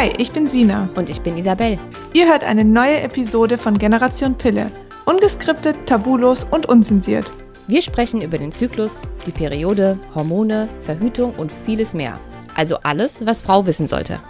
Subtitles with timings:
[0.00, 0.88] Hi, ich bin Sina.
[0.96, 1.78] Und ich bin Isabel.
[2.14, 4.72] Ihr hört eine neue Episode von Generation Pille.
[5.04, 7.30] Ungeskriptet, tabulos und unzensiert.
[7.66, 12.18] Wir sprechen über den Zyklus, die Periode, Hormone, Verhütung und vieles mehr.
[12.54, 14.22] Also alles, was Frau wissen sollte.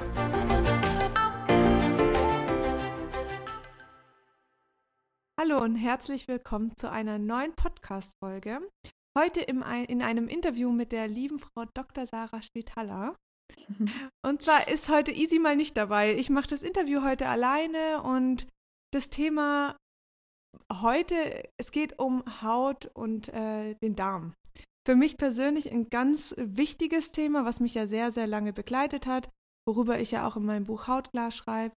[5.38, 8.58] Hallo und herzlich willkommen zu einer neuen Podcast-Folge.
[9.16, 12.08] Heute im, in einem Interview mit der lieben Frau Dr.
[12.08, 13.14] Sarah Spitaler.
[14.24, 16.14] Und zwar ist heute Easy mal nicht dabei.
[16.14, 18.46] Ich mache das Interview heute alleine und
[18.92, 19.76] das Thema
[20.72, 24.34] heute, es geht um Haut und äh, den Darm.
[24.86, 29.30] Für mich persönlich ein ganz wichtiges Thema, was mich ja sehr, sehr lange begleitet hat,
[29.66, 31.74] worüber ich ja auch in meinem Buch Hautklar schreibe.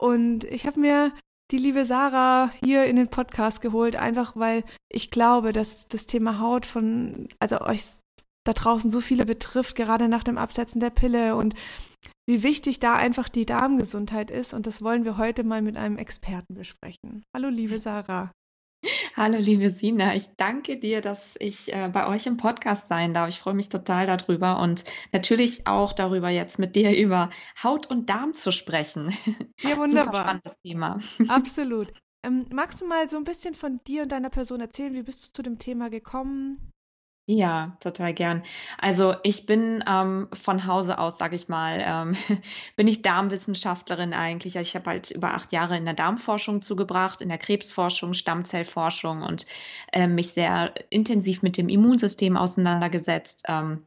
[0.00, 1.12] Und ich habe mir
[1.50, 6.40] die liebe Sarah hier in den Podcast geholt, einfach weil ich glaube, dass das Thema
[6.40, 8.00] Haut von, also euch
[8.46, 11.54] da draußen so viele betrifft, gerade nach dem Absetzen der Pille und
[12.28, 14.54] wie wichtig da einfach die Darmgesundheit ist.
[14.54, 17.24] Und das wollen wir heute mal mit einem Experten besprechen.
[17.34, 18.32] Hallo, liebe Sarah.
[19.16, 20.14] Hallo, liebe Sina.
[20.14, 23.28] Ich danke dir, dass ich äh, bei euch im Podcast sein darf.
[23.28, 27.30] Ich freue mich total darüber und natürlich auch darüber, jetzt mit dir über
[27.62, 29.16] Haut und Darm zu sprechen.
[29.60, 30.04] Ja, wunderbar.
[30.04, 31.00] Super spannendes Thema.
[31.28, 31.92] Absolut.
[32.22, 34.92] Ähm, magst du mal so ein bisschen von dir und deiner Person erzählen?
[34.92, 36.72] Wie bist du zu dem Thema gekommen?
[37.28, 38.44] Ja, total gern.
[38.78, 42.16] Also ich bin ähm, von Hause aus, sage ich mal, ähm,
[42.76, 44.56] bin ich Darmwissenschaftlerin eigentlich.
[44.56, 49.22] Also ich habe halt über acht Jahre in der Darmforschung zugebracht, in der Krebsforschung, Stammzellforschung
[49.22, 49.44] und
[49.92, 53.42] äh, mich sehr intensiv mit dem Immunsystem auseinandergesetzt.
[53.48, 53.86] Ähm,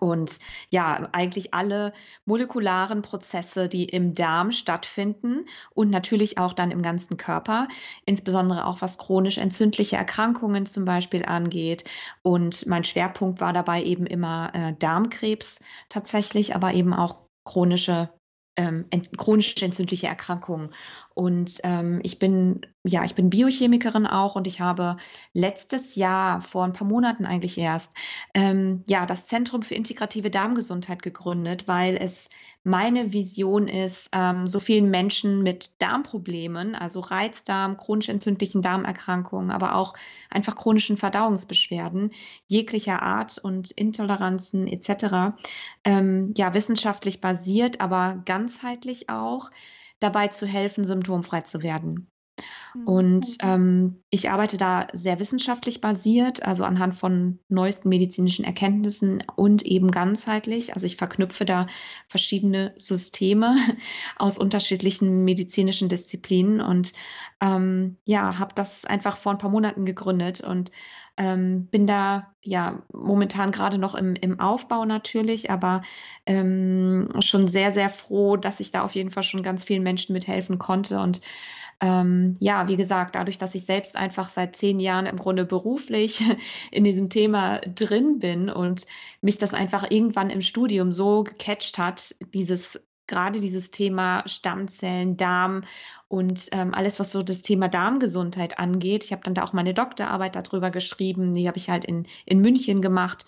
[0.00, 0.38] und
[0.70, 1.92] ja, eigentlich alle
[2.24, 7.68] molekularen Prozesse, die im Darm stattfinden und natürlich auch dann im ganzen Körper,
[8.04, 11.84] insbesondere auch was chronisch entzündliche Erkrankungen zum Beispiel angeht.
[12.22, 18.10] Und mein Schwerpunkt war dabei eben immer äh, Darmkrebs tatsächlich, aber eben auch chronische
[18.56, 20.74] ähm, ent chronische entzündliche Erkrankungen.
[21.16, 24.98] Und ähm, ich bin, ja, ich bin Biochemikerin auch und ich habe
[25.32, 27.90] letztes Jahr, vor ein paar Monaten eigentlich erst,
[28.34, 32.28] ähm, ja, das Zentrum für integrative Darmgesundheit gegründet, weil es
[32.64, 39.74] meine Vision ist, ähm, so vielen Menschen mit Darmproblemen, also Reizdarm, chronisch entzündlichen Darmerkrankungen, aber
[39.74, 39.94] auch
[40.28, 42.10] einfach chronischen Verdauungsbeschwerden
[42.46, 45.34] jeglicher Art und Intoleranzen etc.
[45.82, 49.50] Ähm, ja, wissenschaftlich basiert, aber ganzheitlich auch
[50.00, 52.10] dabei zu helfen, symptomfrei zu werden.
[52.74, 52.86] Mhm.
[52.86, 59.62] Und ähm, ich arbeite da sehr wissenschaftlich basiert, also anhand von neuesten medizinischen Erkenntnissen und
[59.62, 60.74] eben ganzheitlich.
[60.74, 61.66] Also ich verknüpfe da
[62.08, 63.56] verschiedene Systeme
[64.16, 66.92] aus unterschiedlichen medizinischen Disziplinen und
[67.40, 70.70] ähm, ja, habe das einfach vor ein paar Monaten gegründet und
[71.18, 75.82] ähm, bin da ja momentan gerade noch im, im Aufbau natürlich, aber
[76.26, 80.12] ähm, schon sehr, sehr froh, dass ich da auf jeden Fall schon ganz vielen Menschen
[80.12, 81.22] mithelfen konnte und
[81.80, 86.24] ähm, ja, wie gesagt, dadurch, dass ich selbst einfach seit zehn Jahren im Grunde beruflich
[86.70, 88.86] in diesem Thema drin bin und
[89.20, 95.62] mich das einfach irgendwann im Studium so gecatcht hat, dieses gerade dieses Thema Stammzellen, Darm
[96.08, 99.04] und ähm, alles, was so das Thema Darmgesundheit angeht.
[99.04, 102.40] Ich habe dann da auch meine Doktorarbeit darüber geschrieben, die habe ich halt in, in
[102.40, 103.26] München gemacht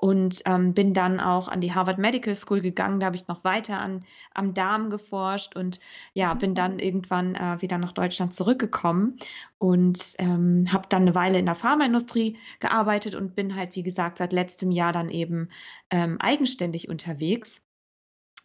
[0.00, 3.00] und ähm, bin dann auch an die Harvard Medical School gegangen.
[3.00, 4.02] Da habe ich noch weiter an,
[4.32, 5.78] am Darm geforscht und
[6.14, 6.38] ja, mhm.
[6.38, 9.18] bin dann irgendwann äh, wieder nach Deutschland zurückgekommen
[9.58, 14.16] und ähm, habe dann eine Weile in der Pharmaindustrie gearbeitet und bin halt, wie gesagt,
[14.16, 15.50] seit letztem Jahr dann eben
[15.90, 17.66] ähm, eigenständig unterwegs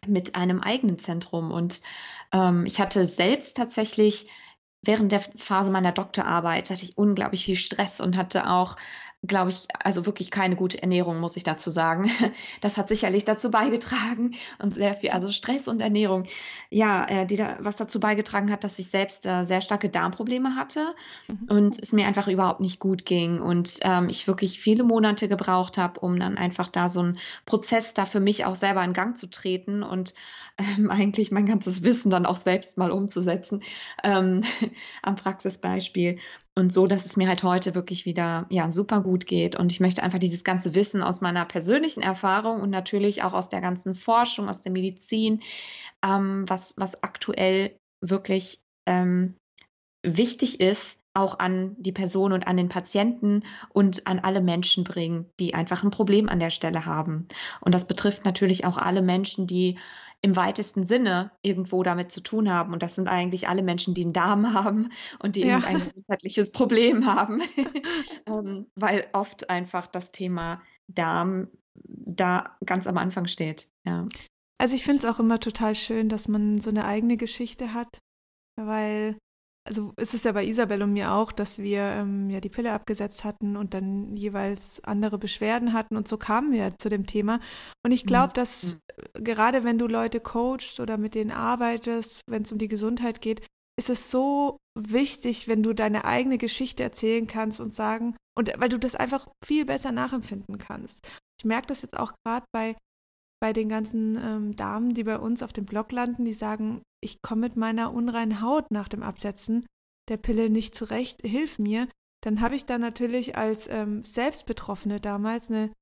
[0.06, 1.52] mit einem eigenen Zentrum.
[1.52, 1.80] Und
[2.32, 4.28] ähm, ich hatte selbst tatsächlich
[4.82, 8.76] während der Phase meiner Doktorarbeit hatte ich unglaublich viel Stress und hatte auch
[9.22, 12.10] glaube ich, also wirklich keine gute Ernährung, muss ich dazu sagen.
[12.60, 16.24] Das hat sicherlich dazu beigetragen und sehr viel, also Stress und Ernährung,
[16.70, 20.54] ja, äh, die da, was dazu beigetragen hat, dass ich selbst äh, sehr starke Darmprobleme
[20.56, 20.94] hatte
[21.28, 21.48] mhm.
[21.48, 25.78] und es mir einfach überhaupt nicht gut ging und ähm, ich wirklich viele Monate gebraucht
[25.78, 29.16] habe, um dann einfach da so einen Prozess da für mich auch selber in Gang
[29.16, 30.14] zu treten und
[30.58, 33.62] ähm, eigentlich mein ganzes Wissen dann auch selbst mal umzusetzen
[34.02, 34.44] ähm,
[35.02, 36.18] am Praxisbeispiel.
[36.58, 39.56] Und so, dass es mir halt heute wirklich wieder ja super gut geht.
[39.56, 43.50] Und ich möchte einfach dieses ganze Wissen aus meiner persönlichen Erfahrung und natürlich auch aus
[43.50, 45.42] der ganzen Forschung, aus der Medizin,
[46.02, 49.36] ähm, was, was aktuell wirklich ähm,
[50.02, 55.26] wichtig ist, auch an die Person und an den Patienten und an alle Menschen bringen,
[55.40, 57.26] die einfach ein Problem an der Stelle haben.
[57.60, 59.78] Und das betrifft natürlich auch alle Menschen, die
[60.22, 62.72] im weitesten Sinne irgendwo damit zu tun haben.
[62.72, 64.90] Und das sind eigentlich alle Menschen, die einen Darm haben
[65.20, 65.58] und die ja.
[65.58, 67.42] irgendein gesundheitliches Problem haben,
[68.26, 71.48] ähm, weil oft einfach das Thema Darm
[71.84, 73.68] da ganz am Anfang steht.
[73.84, 74.08] Ja.
[74.58, 77.98] Also ich finde es auch immer total schön, dass man so eine eigene Geschichte hat,
[78.56, 79.18] weil,
[79.66, 82.72] also es ist ja bei Isabel und mir auch, dass wir ähm, ja die Pille
[82.72, 87.40] abgesetzt hatten und dann jeweils andere Beschwerden hatten und so kamen wir zu dem Thema.
[87.84, 88.34] Und ich glaube, mhm.
[88.34, 89.24] dass mhm.
[89.24, 93.44] gerade wenn du Leute coachst oder mit denen arbeitest, wenn es um die Gesundheit geht,
[93.78, 98.68] ist es so wichtig, wenn du deine eigene Geschichte erzählen kannst und sagen, und weil
[98.68, 100.98] du das einfach viel besser nachempfinden kannst.
[101.38, 102.76] Ich merke das jetzt auch gerade bei,
[103.40, 107.22] bei den ganzen ähm, Damen, die bei uns auf dem Blog landen, die sagen, ich
[107.22, 109.64] komme mit meiner unreinen Haut nach dem Absetzen
[110.08, 111.88] der Pille nicht zurecht, hilf mir.
[112.24, 115.72] Dann habe ich da natürlich als ähm, Selbstbetroffene damals eine,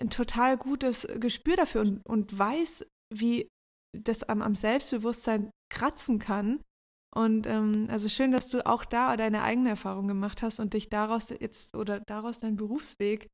[0.00, 3.48] ein total gutes Gespür dafür und, und weiß, wie
[3.96, 6.60] das am, am Selbstbewusstsein kratzen kann
[7.14, 10.88] und ähm, also schön, dass du auch da deine eigene Erfahrung gemacht hast und dich
[10.88, 13.28] daraus jetzt oder daraus deinen Berufsweg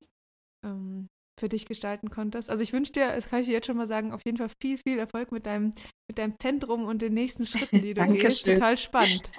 [0.65, 2.50] ähm, für dich gestalten konntest.
[2.50, 4.50] Also ich wünsche dir, das kann ich dir jetzt schon mal sagen, auf jeden Fall
[4.61, 5.73] viel, viel Erfolg mit deinem,
[6.09, 8.47] mit deinem Zentrum und den nächsten Schritten, die du gehst.
[8.47, 9.31] Total spannend.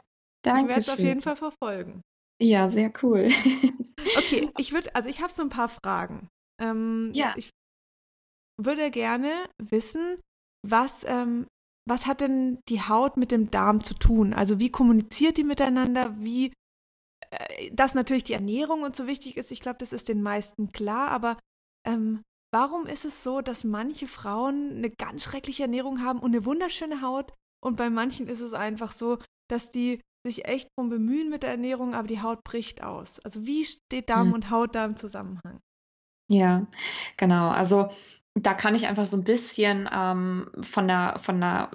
[0.44, 0.62] Danke.
[0.62, 2.02] Ich werde es auf jeden Fall verfolgen.
[2.42, 3.28] Ja, sehr cool.
[4.18, 6.28] okay, ich würde, also ich habe so ein paar Fragen.
[6.62, 7.34] Ähm, ja.
[7.36, 7.50] Ich
[8.62, 10.20] würde gerne wissen,
[10.64, 11.48] was ähm,
[11.88, 14.34] was hat denn die Haut mit dem Darm zu tun?
[14.34, 16.14] Also wie kommuniziert die miteinander?
[16.20, 16.52] Wie,
[17.32, 20.72] äh, dass natürlich die Ernährung und so wichtig ist, ich glaube, das ist den meisten
[20.74, 21.38] klar, aber
[21.88, 22.22] ähm,
[22.54, 27.02] warum ist es so, dass manche Frauen eine ganz schreckliche Ernährung haben und eine wunderschöne
[27.02, 29.18] Haut und bei manchen ist es einfach so,
[29.50, 33.20] dass die sich echt drum bemühen mit der Ernährung, aber die Haut bricht aus.
[33.22, 34.34] Also wie steht Darm hm.
[34.34, 35.60] und Haut da im Zusammenhang?
[36.30, 36.68] Ja,
[37.16, 37.50] genau.
[37.50, 37.90] Also
[38.44, 41.72] da kann ich einfach so ein bisschen ähm, von, der, von der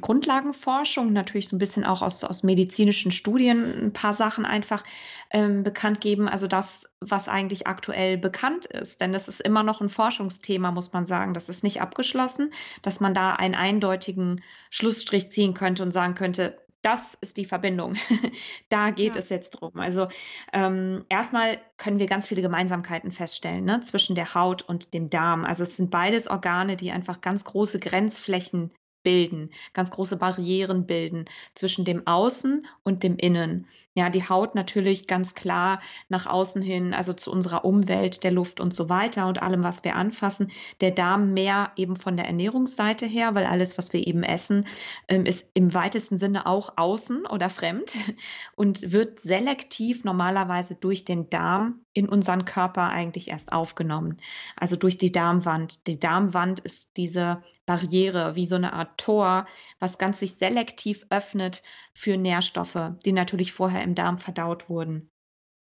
[0.00, 4.84] Grundlagenforschung, natürlich so ein bisschen auch aus, aus medizinischen Studien ein paar Sachen einfach
[5.30, 6.28] ähm, bekannt geben.
[6.28, 9.00] Also das, was eigentlich aktuell bekannt ist.
[9.00, 11.34] Denn das ist immer noch ein Forschungsthema, muss man sagen.
[11.34, 12.52] Das ist nicht abgeschlossen,
[12.82, 17.96] dass man da einen eindeutigen Schlussstrich ziehen könnte und sagen könnte, das ist die Verbindung.
[18.68, 19.22] da geht ja.
[19.22, 19.72] es jetzt drum.
[19.76, 20.08] Also
[20.52, 25.44] ähm, erstmal können wir ganz viele Gemeinsamkeiten feststellen ne, zwischen der Haut und dem Darm.
[25.44, 28.70] Also es sind beides Organe, die einfach ganz große Grenzflächen
[29.04, 33.68] bilden, ganz große Barrieren bilden zwischen dem Außen und dem Innen.
[33.96, 38.58] Ja, die Haut natürlich ganz klar nach außen hin, also zu unserer Umwelt, der Luft
[38.58, 40.50] und so weiter und allem, was wir anfassen.
[40.80, 44.66] Der Darm mehr eben von der Ernährungsseite her, weil alles, was wir eben essen,
[45.06, 47.94] ähm, ist im weitesten Sinne auch außen oder fremd
[48.56, 54.18] und wird selektiv normalerweise durch den Darm in unseren Körper eigentlich erst aufgenommen.
[54.56, 55.86] Also durch die Darmwand.
[55.86, 59.46] Die Darmwand ist diese Barriere, wie so eine Art Tor,
[59.78, 61.62] was ganz sich selektiv öffnet
[61.94, 65.10] für Nährstoffe, die natürlich vorher im Darm verdaut wurden.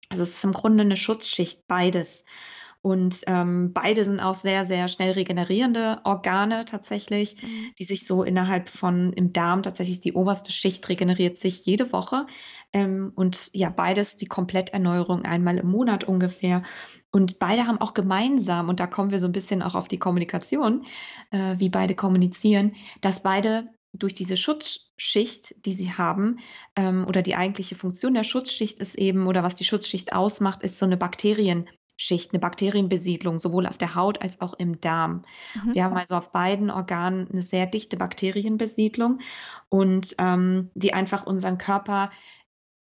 [0.10, 2.26] Also es ist im Grunde eine Schutzschicht, beides.
[2.86, 7.72] Und ähm, beide sind auch sehr, sehr schnell regenerierende Organe tatsächlich, mhm.
[7.80, 12.28] die sich so innerhalb von im Darm tatsächlich die oberste Schicht regeneriert sich jede Woche.
[12.74, 16.62] Ähm, und ja, beides die Kompletterneuerung einmal im Monat ungefähr.
[17.10, 19.98] Und beide haben auch gemeinsam, und da kommen wir so ein bisschen auch auf die
[19.98, 20.84] Kommunikation,
[21.32, 26.38] äh, wie beide kommunizieren, dass beide durch diese Schutzschicht, die sie haben,
[26.76, 30.78] ähm, oder die eigentliche Funktion der Schutzschicht ist eben, oder was die Schutzschicht ausmacht, ist
[30.78, 30.98] so eine
[31.96, 35.24] Bakterienschicht, eine Bakterienbesiedlung, sowohl auf der Haut als auch im Darm.
[35.56, 35.74] Mhm.
[35.74, 39.20] Wir haben also auf beiden Organen eine sehr dichte Bakterienbesiedlung
[39.70, 42.12] und ähm, die einfach unseren Körper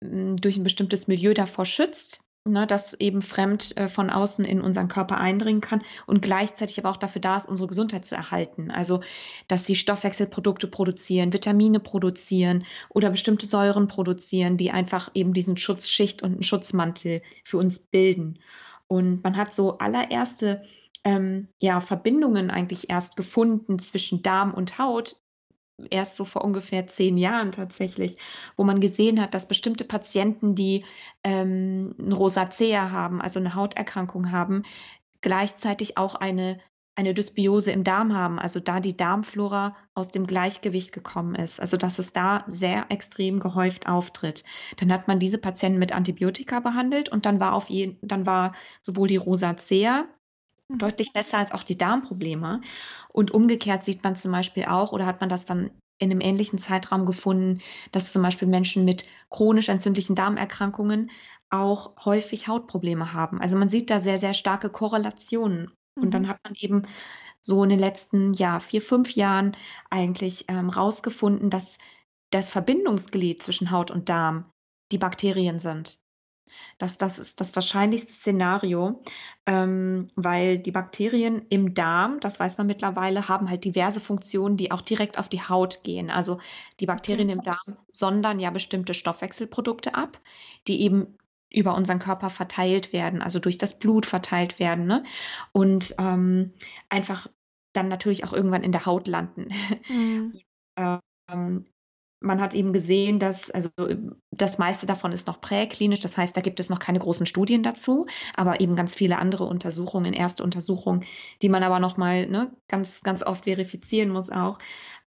[0.02, 4.60] hm, durch ein bestimmtes Milieu davor schützt, ne, das eben fremd äh, von außen in
[4.60, 8.70] unseren Körper eindringen kann und gleichzeitig aber auch dafür da ist, unsere Gesundheit zu erhalten.
[8.70, 9.00] Also,
[9.48, 16.22] dass sie Stoffwechselprodukte produzieren, Vitamine produzieren oder bestimmte Säuren produzieren, die einfach eben diesen Schutzschicht
[16.22, 18.38] und einen Schutzmantel für uns bilden.
[18.88, 20.64] Und man hat so allererste
[21.04, 25.16] ähm, ja, Verbindungen eigentlich erst gefunden zwischen Darm und Haut
[25.90, 28.16] erst so vor ungefähr zehn Jahren tatsächlich,
[28.56, 30.84] wo man gesehen hat, dass bestimmte Patienten, die
[31.22, 34.64] ähm, ein Rosacea haben, also eine Hauterkrankung haben,
[35.20, 36.58] gleichzeitig auch eine
[36.98, 41.76] eine Dysbiose im Darm haben, also da die Darmflora aus dem Gleichgewicht gekommen ist, also
[41.76, 44.44] dass es da sehr extrem gehäuft auftritt.
[44.78, 48.54] Dann hat man diese Patienten mit Antibiotika behandelt und dann war auf jeden, dann war
[48.82, 50.06] sowohl die Rosacea
[50.70, 50.78] Mhm.
[50.78, 52.60] deutlich besser als auch die Darmprobleme.
[53.12, 56.58] Und umgekehrt sieht man zum Beispiel auch, oder hat man das dann in einem ähnlichen
[56.58, 57.60] Zeitraum gefunden,
[57.92, 61.10] dass zum Beispiel Menschen mit chronisch entzündlichen Darmerkrankungen
[61.50, 63.40] auch häufig Hautprobleme haben.
[63.40, 65.72] Also man sieht da sehr, sehr starke Korrelationen.
[66.02, 66.28] Und dann mhm.
[66.28, 66.82] hat man eben
[67.40, 69.56] so in den letzten ja, vier, fünf Jahren
[69.90, 71.78] eigentlich ähm, rausgefunden, dass
[72.30, 74.52] das Verbindungsglied zwischen Haut und Darm
[74.92, 75.98] die Bakterien sind.
[76.78, 79.02] Das, das ist das wahrscheinlichste Szenario,
[79.46, 84.72] ähm, weil die Bakterien im Darm, das weiß man mittlerweile, haben halt diverse Funktionen, die
[84.72, 86.10] auch direkt auf die Haut gehen.
[86.10, 86.38] Also
[86.80, 90.20] die Bakterien im Darm sondern ja bestimmte Stoffwechselprodukte ab,
[90.66, 91.18] die eben
[91.50, 95.04] über unseren Körper verteilt werden, also durch das Blut verteilt werden ne?
[95.52, 96.52] und ähm,
[96.88, 97.28] einfach
[97.72, 99.48] dann natürlich auch irgendwann in der Haut landen.
[99.88, 100.40] Mhm.
[101.30, 101.64] ähm,
[102.20, 103.70] man hat eben gesehen, dass also
[104.30, 107.62] das meiste davon ist noch präklinisch, das heißt, da gibt es noch keine großen Studien
[107.62, 111.04] dazu, aber eben ganz viele andere Untersuchungen, erste Untersuchungen,
[111.42, 114.58] die man aber noch mal ne, ganz ganz oft verifizieren muss auch,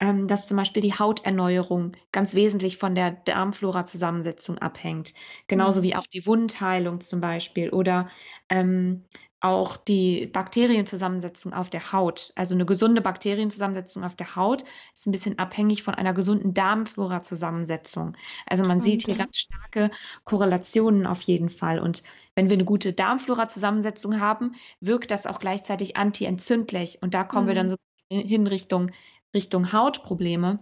[0.00, 5.14] ähm, dass zum Beispiel die Hauterneuerung ganz wesentlich von der Darmflora-Zusammensetzung abhängt,
[5.46, 5.84] genauso mhm.
[5.84, 8.08] wie auch die Wundheilung zum Beispiel oder
[8.48, 9.04] ähm,
[9.40, 12.32] auch die Bakterienzusammensetzung auf der Haut.
[12.34, 18.16] Also eine gesunde Bakterienzusammensetzung auf der Haut ist ein bisschen abhängig von einer gesunden Darmflora-Zusammensetzung.
[18.46, 18.90] Also man okay.
[18.90, 19.90] sieht hier ganz starke
[20.24, 21.78] Korrelationen auf jeden Fall.
[21.78, 22.02] Und
[22.34, 26.98] wenn wir eine gute Darmflora-Zusammensetzung haben, wirkt das auch gleichzeitig antientzündlich.
[27.00, 27.48] Und da kommen mhm.
[27.48, 27.70] wir dann mhm.
[27.70, 27.76] so
[28.10, 28.90] hin Richtung,
[29.34, 30.58] Richtung Hautprobleme,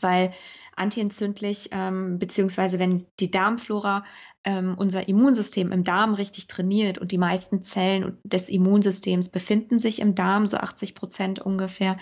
[0.00, 0.32] weil
[0.76, 4.04] antientzündlich, ähm, beziehungsweise wenn die Darmflora
[4.44, 10.00] ähm, unser Immunsystem im Darm richtig trainiert und die meisten Zellen des Immunsystems befinden sich
[10.00, 11.98] im Darm, so 80 Prozent ungefähr,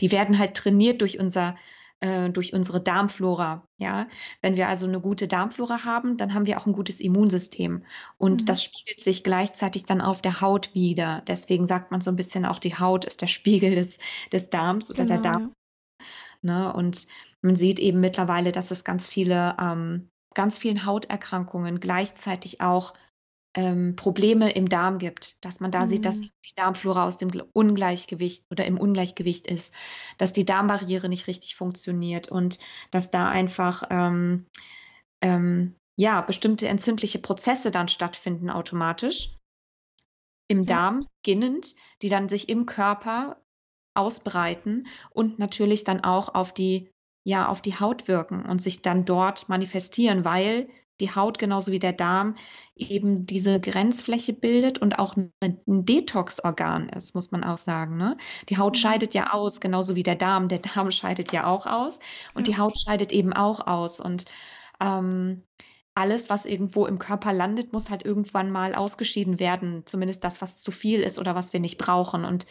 [0.00, 1.56] die werden halt trainiert durch unser
[2.00, 3.66] äh, durch unsere Darmflora.
[3.78, 4.06] Ja,
[4.40, 7.84] wenn wir also eine gute Darmflora haben, dann haben wir auch ein gutes Immunsystem
[8.18, 8.46] und mhm.
[8.46, 11.22] das spiegelt sich gleichzeitig dann auf der Haut wieder.
[11.26, 13.98] Deswegen sagt man so ein bisschen auch, die Haut ist der Spiegel des,
[14.32, 15.52] des Darms oder der genau, Darm.
[16.42, 16.72] Ne?
[16.72, 17.06] Und
[17.42, 22.94] man sieht eben mittlerweile, dass es ganz viele, ähm, ganz vielen Hauterkrankungen gleichzeitig auch
[23.54, 25.88] ähm, Probleme im Darm gibt, dass man da mhm.
[25.88, 26.30] sieht, dass mhm.
[26.44, 29.74] die Darmflora aus dem Ungleichgewicht oder im Ungleichgewicht ist,
[30.18, 32.58] dass die Darmbarriere nicht richtig funktioniert und
[32.90, 34.46] dass da einfach ähm,
[35.22, 39.34] ähm, ja bestimmte entzündliche Prozesse dann stattfinden automatisch
[40.48, 43.42] im Darm beginnend, die dann sich im Körper
[43.94, 46.90] ausbreiten und natürlich dann auch auf die
[47.24, 50.68] ja auf die Haut wirken und sich dann dort manifestieren, weil
[51.00, 52.34] die Haut genauso wie der Darm
[52.76, 55.32] eben diese Grenzfläche bildet und auch ein
[55.66, 57.96] Detox-Organ ist, muss man auch sagen.
[57.96, 58.16] Ne?
[58.48, 58.80] Die Haut mhm.
[58.80, 60.48] scheidet ja aus, genauso wie der Darm.
[60.48, 61.98] Der Darm scheidet ja auch aus
[62.34, 64.00] und die Haut scheidet eben auch aus.
[64.00, 64.24] Und
[64.80, 65.42] ähm,
[65.94, 69.82] alles, was irgendwo im Körper landet, muss halt irgendwann mal ausgeschieden werden.
[69.86, 72.24] Zumindest das, was zu viel ist oder was wir nicht brauchen.
[72.24, 72.46] Und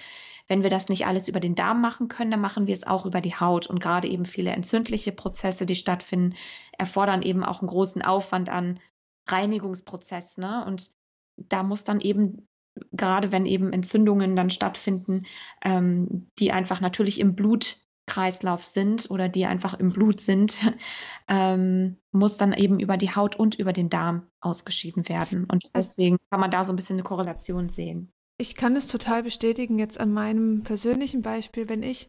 [0.48, 3.06] wenn wir das nicht alles über den Darm machen können, dann machen wir es auch
[3.06, 3.68] über die Haut.
[3.68, 6.36] Und gerade eben viele entzündliche Prozesse, die stattfinden,
[6.78, 8.80] erfordern eben auch einen großen Aufwand an
[9.28, 10.38] Reinigungsprozess.
[10.38, 10.64] Ne?
[10.66, 10.92] Und
[11.36, 12.48] da muss dann eben,
[12.94, 15.26] gerade wenn eben Entzündungen dann stattfinden,
[15.64, 20.60] ähm, die einfach natürlich im Blutkreislauf sind oder die einfach im Blut sind,
[21.28, 25.44] ähm, muss dann eben über die Haut und über den Darm ausgeschieden werden.
[25.44, 28.14] Und deswegen kann man da so ein bisschen eine Korrelation sehen.
[28.40, 32.08] Ich kann es total bestätigen jetzt an meinem persönlichen Beispiel, wenn ich,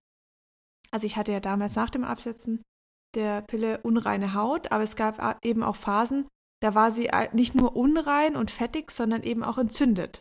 [0.90, 2.62] also ich hatte ja damals nach dem Absetzen
[3.14, 6.28] der Pille unreine Haut, aber es gab eben auch Phasen,
[6.60, 10.20] da war sie nicht nur unrein und fettig, sondern eben auch entzündet.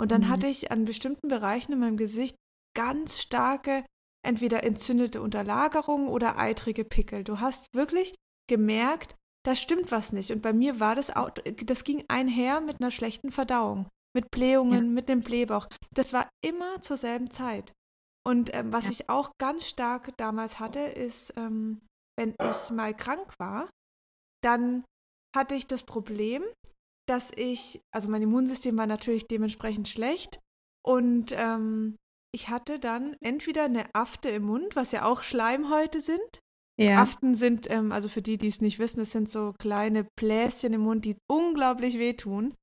[0.00, 0.28] Und dann mhm.
[0.28, 2.36] hatte ich an bestimmten Bereichen in meinem Gesicht
[2.76, 3.84] ganz starke,
[4.24, 7.22] entweder entzündete Unterlagerungen oder eitrige Pickel.
[7.22, 8.14] Du hast wirklich
[8.48, 10.32] gemerkt, da stimmt was nicht.
[10.32, 14.84] Und bei mir war das, auch, das ging einher mit einer schlechten Verdauung mit Blähungen,
[14.84, 14.90] ja.
[14.90, 15.68] mit dem Blähbauch.
[15.92, 17.72] Das war immer zur selben Zeit.
[18.26, 18.90] Und ähm, was ja.
[18.92, 21.82] ich auch ganz stark damals hatte, ist, ähm,
[22.18, 23.68] wenn ich mal krank war,
[24.42, 24.84] dann
[25.36, 26.42] hatte ich das Problem,
[27.06, 30.40] dass ich, also mein Immunsystem war natürlich dementsprechend schlecht
[30.86, 31.96] und ähm,
[32.34, 36.40] ich hatte dann entweder eine Afte im Mund, was ja auch Schleimhäute sind.
[36.80, 37.02] Ja.
[37.02, 40.72] Aften sind, ähm, also für die, die es nicht wissen, das sind so kleine Bläschen
[40.72, 42.54] im Mund, die unglaublich wehtun.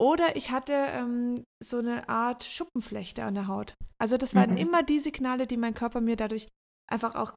[0.00, 3.74] Oder ich hatte ähm, so eine Art Schuppenflechte an der Haut.
[3.98, 4.56] Also das waren mhm.
[4.56, 6.48] immer die Signale, die mein Körper mir dadurch
[6.90, 7.32] einfach auch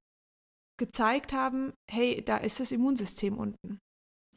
[0.78, 3.80] gezeigt haben, hey, da ist das Immunsystem unten.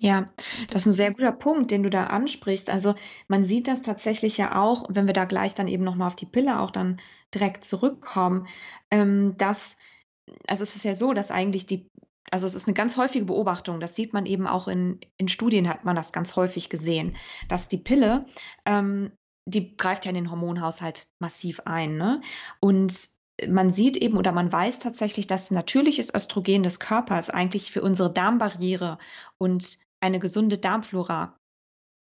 [0.02, 0.32] Ja,
[0.68, 2.70] das, ist ein sehr guter Punkt, den du da ansprichst.
[2.70, 2.94] Also
[3.28, 6.24] man sieht das tatsächlich ja auch, wenn wir da gleich dann eben nochmal auf die
[6.24, 7.00] Pille auch dann
[7.34, 8.46] direkt zurückkommen,
[8.90, 9.76] ähm, dass,
[10.48, 11.86] also es ist ja so, dass eigentlich die
[12.30, 15.68] also es ist eine ganz häufige Beobachtung, das sieht man eben auch in, in Studien,
[15.68, 17.16] hat man das ganz häufig gesehen,
[17.48, 18.26] dass die Pille,
[18.66, 19.12] ähm,
[19.46, 21.96] die greift ja in den Hormonhaushalt massiv ein.
[21.96, 22.20] Ne?
[22.60, 23.08] Und
[23.48, 28.12] man sieht eben oder man weiß tatsächlich, dass natürliches Östrogen des Körpers eigentlich für unsere
[28.12, 28.98] Darmbarriere
[29.38, 31.39] und eine gesunde Darmflora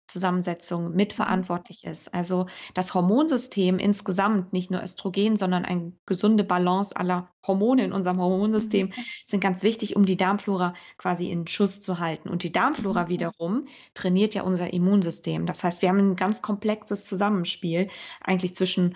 [0.10, 2.14] Zusammensetzung mitverantwortlich ist.
[2.14, 8.20] Also das Hormonsystem insgesamt, nicht nur Östrogen, sondern eine gesunde Balance aller Hormone in unserem
[8.20, 9.04] Hormonsystem mhm.
[9.26, 12.30] sind ganz wichtig, um die Darmflora quasi in Schuss zu halten.
[12.30, 13.10] Und die Darmflora mhm.
[13.10, 15.46] wiederum trainiert ja unser Immunsystem.
[15.46, 17.90] Das heißt, wir haben ein ganz komplexes Zusammenspiel
[18.22, 18.96] eigentlich zwischen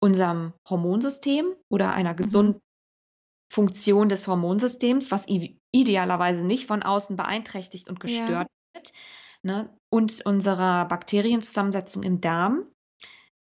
[0.00, 2.16] unserem Hormonsystem oder einer mhm.
[2.16, 2.60] gesunden
[3.50, 5.26] Funktion des Hormonsystems, was
[5.70, 8.46] idealerweise nicht von außen beeinträchtigt und gestört ja.
[8.74, 8.92] wird,
[9.44, 12.66] ne, und unserer Bakterienzusammensetzung im Darm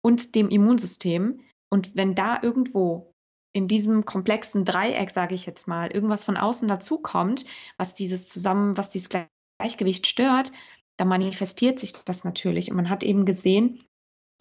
[0.01, 1.42] und dem Immunsystem.
[1.70, 3.13] Und wenn da irgendwo
[3.54, 7.46] in diesem komplexen Dreieck, sage ich jetzt mal, irgendwas von außen dazukommt,
[7.77, 10.51] was dieses zusammen, was dieses Gleichgewicht stört,
[10.98, 12.70] dann manifestiert sich das natürlich.
[12.70, 13.84] Und man hat eben gesehen,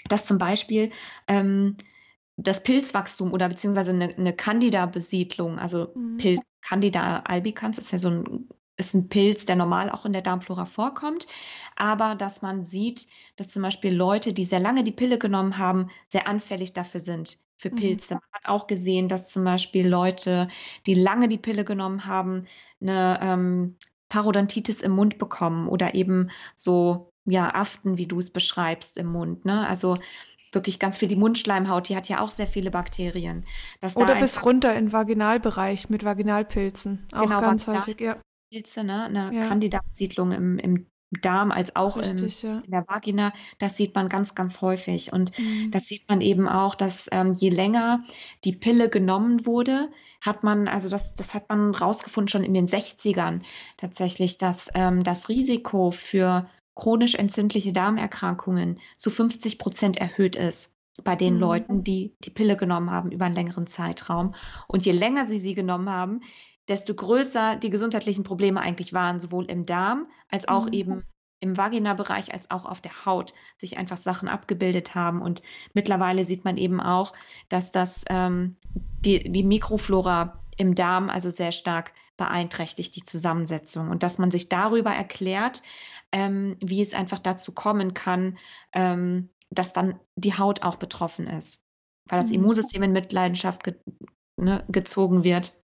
[0.09, 0.91] dass zum Beispiel
[1.27, 1.77] ähm,
[2.37, 6.19] das Pilzwachstum oder beziehungsweise eine, eine Candida-Besiedlung, also mhm.
[6.19, 10.23] Pilz, Candida albicans ist ja so ein, ist ein Pilz, der normal auch in der
[10.23, 11.27] Darmflora vorkommt,
[11.77, 13.07] aber dass man sieht,
[13.37, 17.39] dass zum Beispiel Leute, die sehr lange die Pille genommen haben, sehr anfällig dafür sind
[17.57, 17.77] für mhm.
[17.77, 18.15] Pilze.
[18.15, 20.49] Man hat auch gesehen, dass zum Beispiel Leute,
[20.87, 22.47] die lange die Pille genommen haben,
[22.81, 23.77] eine ähm,
[24.09, 29.45] Parodontitis im Mund bekommen oder eben so ja Aften, wie du es beschreibst, im Mund.
[29.45, 29.67] Ne?
[29.67, 29.99] Also
[30.53, 33.45] wirklich ganz viel die Mundschleimhaut, die hat ja auch sehr viele Bakterien.
[33.95, 37.09] Oder bis runter in Vaginalbereich mit Vaginalpilzen.
[37.13, 38.17] Auch genau, ganz häufig, ja.
[38.51, 39.05] Pilze, ne?
[39.05, 39.49] eine ja.
[39.49, 40.87] Kandidatsiedlung im, im
[41.23, 42.59] Darm als auch Richtig, im, ja.
[42.65, 45.13] in der Vagina, das sieht man ganz, ganz häufig.
[45.13, 45.71] Und mhm.
[45.71, 48.05] das sieht man eben auch, dass ähm, je länger
[48.45, 49.89] die Pille genommen wurde,
[50.21, 53.43] hat man, also das, das hat man rausgefunden schon in den 60ern
[53.77, 61.15] tatsächlich, dass ähm, das Risiko für chronisch entzündliche Darmerkrankungen zu 50 Prozent erhöht ist bei
[61.15, 61.41] den mhm.
[61.41, 64.35] Leuten, die die Pille genommen haben über einen längeren Zeitraum.
[64.67, 66.21] Und je länger sie sie genommen haben,
[66.69, 70.73] desto größer die gesundheitlichen Probleme eigentlich waren, sowohl im Darm als auch mhm.
[70.73, 71.05] eben
[71.41, 75.21] im Vagina-Bereich als auch auf der Haut sich einfach Sachen abgebildet haben.
[75.21, 75.43] Und
[75.75, 77.13] mittlerweile sieht man eben auch,
[77.49, 83.91] dass das ähm, die, die Mikroflora im Darm also sehr stark beeinträchtigt, die Zusammensetzung.
[83.91, 85.63] Und dass man sich darüber erklärt,
[86.13, 88.39] ähm, wie es einfach dazu kommen kann,
[88.73, 91.63] ähm, dass dann die Haut auch betroffen ist,
[92.09, 92.37] weil das mhm.
[92.37, 93.75] Immunsystem in Mitleidenschaft ge
[94.37, 95.63] ne, gezogen wird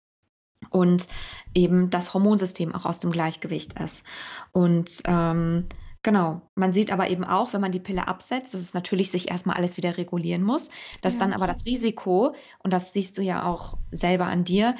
[0.71, 1.09] und
[1.55, 4.05] eben das Hormonsystem auch aus dem Gleichgewicht ist.
[4.53, 5.67] Und ähm,
[6.05, 6.43] Genau.
[6.55, 9.57] Man sieht aber eben auch, wenn man die Pille absetzt, dass es natürlich sich erstmal
[9.57, 10.69] alles wieder regulieren muss,
[11.01, 11.21] dass ja.
[11.21, 14.75] dann aber das Risiko, und das siehst du ja auch selber an dir,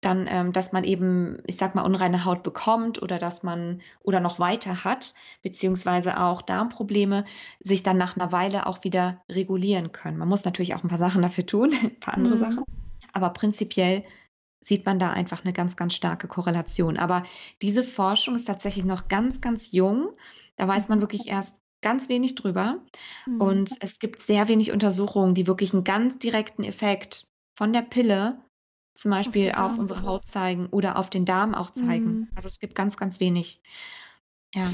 [0.00, 4.20] dann, ähm, dass man eben, ich sag mal, unreine Haut bekommt oder dass man oder
[4.20, 7.24] noch weiter hat, beziehungsweise auch Darmprobleme,
[7.58, 10.16] sich dann nach einer Weile auch wieder regulieren können.
[10.16, 12.38] Man muss natürlich auch ein paar Sachen dafür tun, ein paar andere mhm.
[12.38, 12.64] Sachen,
[13.12, 14.04] aber prinzipiell
[14.62, 16.98] sieht man da einfach eine ganz, ganz starke Korrelation.
[16.98, 17.24] Aber
[17.62, 20.10] diese Forschung ist tatsächlich noch ganz, ganz jung.
[20.56, 22.78] Da weiß man wirklich erst ganz wenig drüber.
[23.26, 23.40] Mhm.
[23.40, 28.42] Und es gibt sehr wenig Untersuchungen, die wirklich einen ganz direkten Effekt von der Pille
[28.94, 32.12] zum Beispiel auf, auf unsere Haut zeigen oder auf den Darm auch zeigen.
[32.12, 32.28] Mhm.
[32.34, 33.62] Also es gibt ganz, ganz wenig.
[34.54, 34.70] Ja.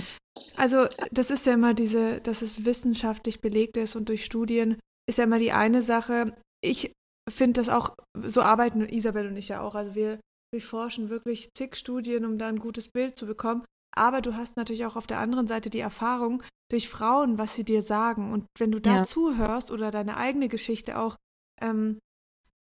[0.57, 5.19] Also das ist ja immer diese, dass es wissenschaftlich belegt ist und durch Studien ist
[5.19, 6.35] ja immer die eine Sache.
[6.61, 6.93] Ich
[7.29, 9.75] finde das auch, so arbeiten Isabel und ich ja auch.
[9.75, 10.21] Also wir,
[10.53, 13.65] wir forschen wirklich zig Studien, um da ein gutes Bild zu bekommen.
[13.97, 17.65] Aber du hast natürlich auch auf der anderen Seite die Erfahrung durch Frauen, was sie
[17.65, 18.33] dir sagen.
[18.33, 19.03] Und wenn du da ja.
[19.05, 21.17] zuhörst oder deine eigene Geschichte auch
[21.61, 21.99] ähm,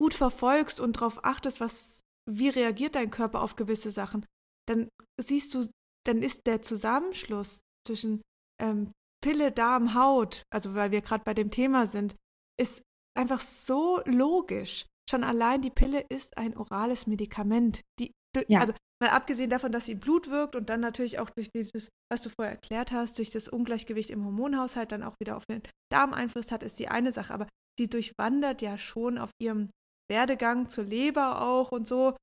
[0.02, 4.26] gut verfolgst und darauf achtest, was, wie reagiert dein Körper auf gewisse Sachen,
[4.68, 4.90] dann
[5.22, 5.68] siehst du,
[6.06, 8.22] dann ist der Zusammenschluss zwischen
[8.62, 8.92] ähm,
[9.22, 12.16] Pille, Darm, Haut, also weil wir gerade bei dem Thema sind,
[12.58, 12.82] ist
[13.20, 14.86] einfach so logisch.
[15.10, 17.82] Schon allein die Pille ist ein orales Medikament.
[18.00, 18.12] Die,
[18.48, 18.62] ja.
[18.62, 21.90] Also mal abgesehen davon, dass sie im Blut wirkt und dann natürlich auch durch dieses,
[22.12, 25.62] was du vorher erklärt hast, durch das Ungleichgewicht im Hormonhaushalt dann auch wieder auf den
[25.92, 27.34] Darm Einfluss hat, ist die eine Sache.
[27.34, 29.70] Aber sie durchwandert ja schon auf ihrem
[30.10, 32.16] Werdegang zur Leber auch und so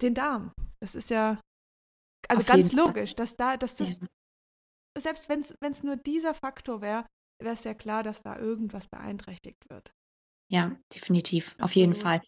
[0.00, 0.52] den Darm.
[0.80, 1.38] Das ist ja
[2.28, 4.06] also Auf ganz logisch, dass da, dass das, ja.
[4.98, 7.06] selbst wenn es nur dieser Faktor wäre,
[7.42, 9.92] wäre es ja klar, dass da irgendwas beeinträchtigt wird.
[10.48, 12.20] Ja, definitiv, auf jeden Fall.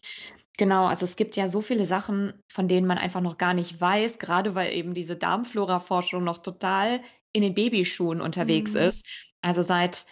[0.57, 3.79] Genau, also es gibt ja so viele Sachen, von denen man einfach noch gar nicht
[3.79, 7.01] weiß, gerade weil eben diese Darmflora-Forschung noch total
[7.31, 8.81] in den Babyschuhen unterwegs mhm.
[8.81, 9.05] ist.
[9.41, 10.07] Also seit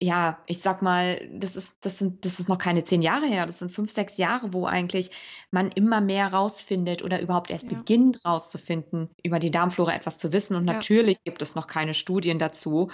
[0.00, 3.46] ja, ich sag mal, das ist, das sind, das ist noch keine zehn Jahre her,
[3.46, 5.10] das sind fünf, sechs Jahre, wo eigentlich
[5.50, 7.76] man immer mehr rausfindet oder überhaupt erst ja.
[7.76, 10.54] beginnt rauszufinden, über die Darmflora etwas zu wissen.
[10.54, 10.74] Und ja.
[10.74, 12.90] natürlich gibt es noch keine Studien dazu,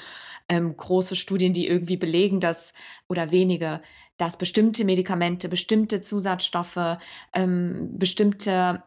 [0.48, 2.72] ähm, große Studien, die irgendwie belegen, dass
[3.06, 3.82] oder wenige,
[4.16, 6.98] dass bestimmte Medikamente, bestimmte Zusatzstoffe,
[7.34, 8.82] ähm, bestimmte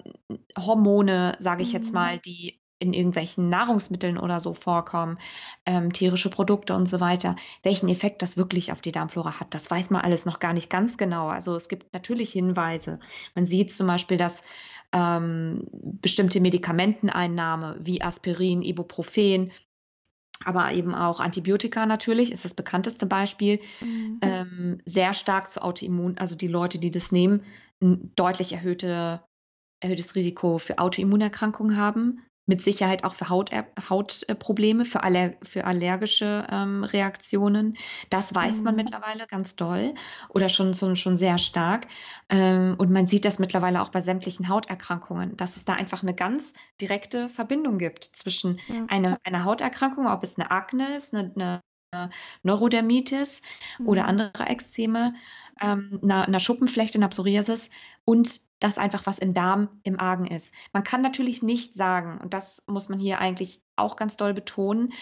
[0.57, 1.75] Hormone, sage ich mhm.
[1.75, 5.17] jetzt mal, die in irgendwelchen Nahrungsmitteln oder so vorkommen,
[5.65, 9.69] ähm, tierische Produkte und so weiter, welchen Effekt das wirklich auf die Darmflora hat, das
[9.69, 11.27] weiß man alles noch gar nicht ganz genau.
[11.27, 12.99] Also es gibt natürlich Hinweise.
[13.35, 14.43] Man sieht zum Beispiel, dass
[14.93, 19.51] ähm, bestimmte Medikamenteneinnahme wie Aspirin, Ibuprofen,
[20.45, 24.19] aber eben auch Antibiotika natürlich ist das bekannteste Beispiel, mhm.
[24.21, 27.43] ähm, sehr stark zu Autoimmun, also die Leute, die das nehmen,
[27.81, 29.23] ein deutlich erhöhte,
[29.81, 33.51] erhöhtes Risiko für Autoimmunerkrankungen haben mit Sicherheit auch für Haut,
[33.89, 37.77] Hautprobleme, für, aller, für allergische ähm, Reaktionen.
[38.09, 38.63] Das weiß mhm.
[38.63, 39.93] man mittlerweile ganz doll
[40.29, 41.87] oder schon, schon, schon sehr stark.
[42.29, 46.15] Ähm, und man sieht das mittlerweile auch bei sämtlichen Hauterkrankungen, dass es da einfach eine
[46.15, 48.85] ganz direkte Verbindung gibt zwischen ja.
[48.87, 51.61] einer, einer Hauterkrankung, ob es eine Akne ist, eine, eine
[52.43, 53.41] Neurodermitis
[53.79, 53.87] mhm.
[53.87, 55.13] oder andere Ekzeme,
[55.61, 57.71] ähm, einer, einer Schuppenflechte, einer Psoriasis
[58.05, 60.53] und das einfach was im Darm im Argen ist.
[60.73, 64.93] Man kann natürlich nicht sagen, und das muss man hier eigentlich auch ganz doll betonen,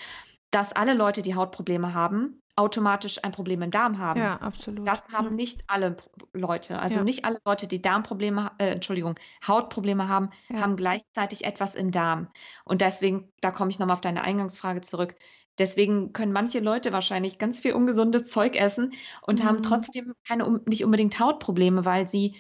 [0.52, 4.20] dass alle Leute, die Hautprobleme haben, automatisch ein Problem im Darm haben.
[4.20, 4.88] Ja, absolut.
[4.88, 5.34] Das haben ja.
[5.34, 5.98] nicht alle
[6.32, 6.80] Leute.
[6.80, 7.04] Also Ja.
[7.04, 10.62] nicht alle Leute, die Darmprobleme, äh, Entschuldigung, Hautprobleme haben, Ja.
[10.62, 12.30] haben gleichzeitig etwas im Darm.
[12.64, 15.16] Und deswegen, da komme ich nochmal auf deine Eingangsfrage zurück.
[15.60, 19.62] Deswegen können manche Leute wahrscheinlich ganz viel ungesundes Zeug essen und haben Mhm.
[19.62, 22.36] trotzdem keine, nicht unbedingt Hautprobleme, weil sie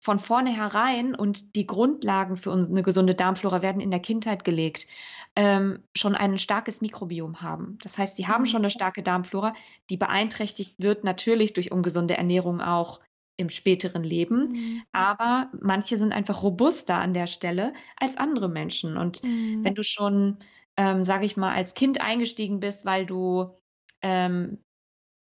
[0.00, 4.86] von vornherein und die Grundlagen für uns, eine gesunde Darmflora werden in der Kindheit gelegt,
[5.34, 7.78] ähm, schon ein starkes Mikrobiom haben.
[7.82, 8.46] Das heißt, sie haben Mhm.
[8.46, 9.54] schon eine starke Darmflora,
[9.90, 13.00] die beeinträchtigt wird natürlich durch ungesunde Ernährung auch
[13.36, 14.48] im späteren Leben.
[14.48, 14.82] Mhm.
[14.92, 18.96] Aber manche sind einfach robuster an der Stelle als andere Menschen.
[18.96, 19.58] Und Mhm.
[19.62, 20.38] wenn du schon,
[20.78, 23.58] ähm, sage ich mal, als Kind eingestiegen bist, weil du
[24.02, 24.64] ähm,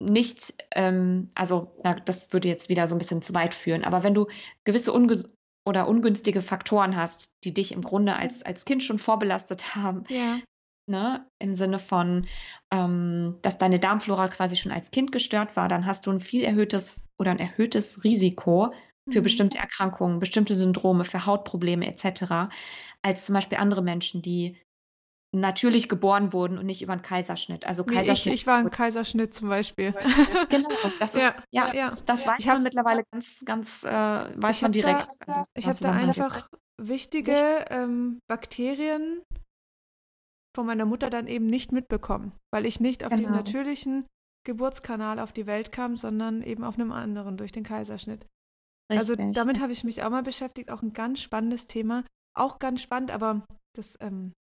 [0.01, 4.03] nicht, ähm, also na, das würde jetzt wieder so ein bisschen zu weit führen, aber
[4.05, 4.27] wenn du
[4.65, 5.35] gewisse unges
[5.67, 10.41] oder ungünstige Faktoren hast, die dich im Grunde als, als Kind schon vorbelastet haben, Ja.
[10.87, 12.27] ne, im Sinne von,
[12.73, 16.43] ähm, dass deine Darmflora quasi schon als Kind gestört war, dann hast du ein viel
[16.45, 18.73] erhöhtes oder ein erhöhtes Risiko
[19.11, 19.23] für Mhm.
[19.23, 22.51] bestimmte Erkrankungen, bestimmte Syndrome, für Hautprobleme etc.,
[23.03, 24.57] als zum Beispiel andere Menschen, die
[25.35, 27.67] natürlich geboren wurden und nicht über einen Kaiserschnitt.
[27.67, 28.35] Also Nee, ich, Kaiserschnitt.
[28.35, 29.95] ich war ein Kaiserschnitt zum Beispiel.
[30.49, 30.69] Genau,
[31.01, 31.89] das ist, Ja, ja, ja.
[31.89, 34.89] das, das weiß Ich hab- man mittlerweile ganz, ganz, äh, weiß Ich man hab da-
[34.91, 35.09] direkt.
[35.27, 36.49] also, Ich habe da einfach
[36.81, 39.23] wichtige ähm, Bakterien
[40.57, 43.37] von meiner Mutter dann eben nicht mitbekommen, weil ich nicht auf diesen Genau.
[43.39, 44.07] natürlichen
[44.47, 48.27] Geburtskanal auf die Welt kam, sondern eben auf einem anderen durch den Kaiserschnitt.
[48.91, 49.35] Also Richtig.
[49.37, 53.11] damit habe ich mich auch mal beschäftigt, auch ein ganz spannendes Thema, auch ganz spannend,
[53.11, 53.45] aber
[53.77, 54.33] das, ähm,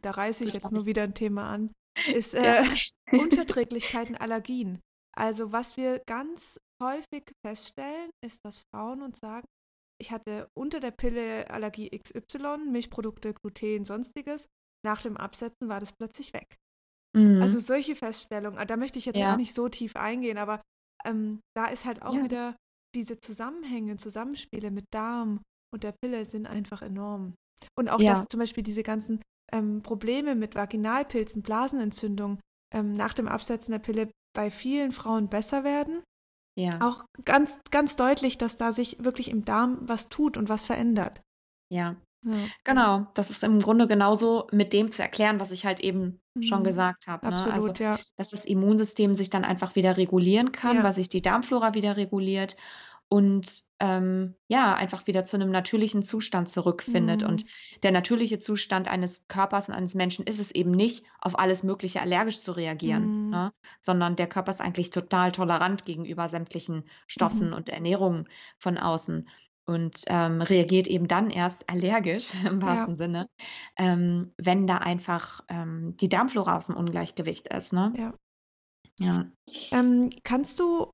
[0.00, 1.72] da reiße ich jetzt nur wieder ein Thema an,
[2.14, 2.62] ist Ja.
[2.62, 2.76] äh,
[3.12, 4.80] Unverträglichkeiten, Allergien.
[5.16, 9.46] Also was wir ganz häufig feststellen, ist, dass Frauen uns sagen,
[9.98, 14.46] ich hatte unter der Pille Allergie XY, Milchprodukte, Gluten, sonstiges.
[14.84, 16.54] Nach dem Absetzen war das plötzlich weg.
[17.16, 17.40] Mhm.
[17.42, 19.28] Also solche Feststellungen, da möchte ich jetzt Ja.
[19.28, 20.60] gar nicht so tief eingehen, aber
[21.06, 22.24] ähm, da ist halt auch Ja.
[22.24, 22.56] wieder
[22.94, 25.40] diese Zusammenhänge, Zusammenspiele mit Darm
[25.72, 27.34] und der Pille sind einfach enorm.
[27.78, 28.12] Und auch, Ja.
[28.12, 32.40] dass zum Beispiel diese ganzen ähm, Probleme mit Vaginalpilzen, Blasenentzündung
[32.74, 36.02] ähm, nach dem Absetzen der Pille bei vielen Frauen besser werden.
[36.58, 36.78] ja.
[36.80, 41.20] Auch ganz, ganz deutlich, dass da sich wirklich im Darm was tut und was verändert.
[41.72, 41.96] ja.
[42.24, 42.46] Ja.
[42.64, 46.60] Genau, das ist im Grunde genauso mit dem zu erklären, was ich halt eben schon
[46.60, 46.64] Mhm.
[46.64, 47.26] gesagt habe.
[47.28, 47.32] Ne?
[47.34, 48.00] Also, Absolut, ja.
[48.16, 50.82] dass das Immunsystem sich dann einfach wieder regulieren kann, Ja.
[50.82, 52.56] weil sich die Darmflora wieder reguliert
[53.08, 57.22] und ähm, ja, einfach wieder zu einem natürlichen Zustand zurückfindet.
[57.22, 57.28] Mhm.
[57.28, 57.44] Und
[57.82, 62.00] der natürliche Zustand eines Körpers und eines Menschen ist es eben nicht, auf alles Mögliche
[62.00, 63.30] allergisch zu reagieren, Mhm.
[63.30, 63.52] ne?
[63.80, 67.54] sondern der Körper ist eigentlich total tolerant gegenüber sämtlichen Stoffen Mhm.
[67.54, 69.28] und Ernährungen von außen
[69.66, 73.28] und ähm, reagiert eben dann erst allergisch im wahrsten Sinne,
[73.76, 77.72] ähm, wenn da einfach ähm, die Darmflora aus dem Ungleichgewicht ist.
[77.72, 77.92] Ne?
[77.96, 78.14] Ja.
[78.98, 79.26] Ja.
[79.72, 80.90] Ähm, kannst du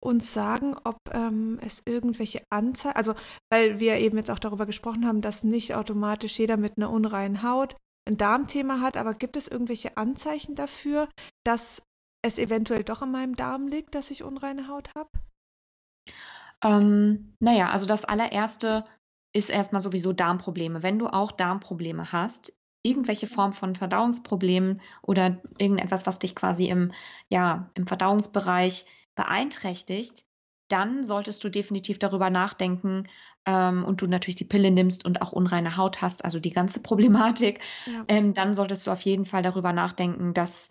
[0.00, 3.14] uns sagen, ob ähm, es irgendwelche Anzeichen, also
[3.50, 7.42] weil wir eben jetzt auch darüber gesprochen haben, dass nicht automatisch jeder mit einer unreinen
[7.42, 7.76] Haut
[8.08, 11.08] ein Darmthema hat, aber gibt es irgendwelche Anzeichen dafür,
[11.44, 11.82] dass
[12.24, 15.10] es eventuell doch an meinem Darm liegt, dass ich unreine Haut habe?
[16.62, 18.84] Ähm, naja, also das allererste
[19.34, 20.82] ist erstmal sowieso Darmprobleme.
[20.82, 26.92] Wenn du auch Darmprobleme hast, irgendwelche Form von Verdauungsproblemen oder irgendetwas, was dich quasi im,
[27.28, 30.24] ja, im Verdauungsbereich beeinträchtigt,
[30.68, 33.08] dann solltest du definitiv darüber nachdenken
[33.46, 36.80] ähm, und du natürlich die Pille nimmst und auch unreine Haut hast, also die ganze
[36.82, 38.04] Problematik, Ja.
[38.08, 40.70] ähm, dann solltest du auf jeden Fall darüber nachdenken, dass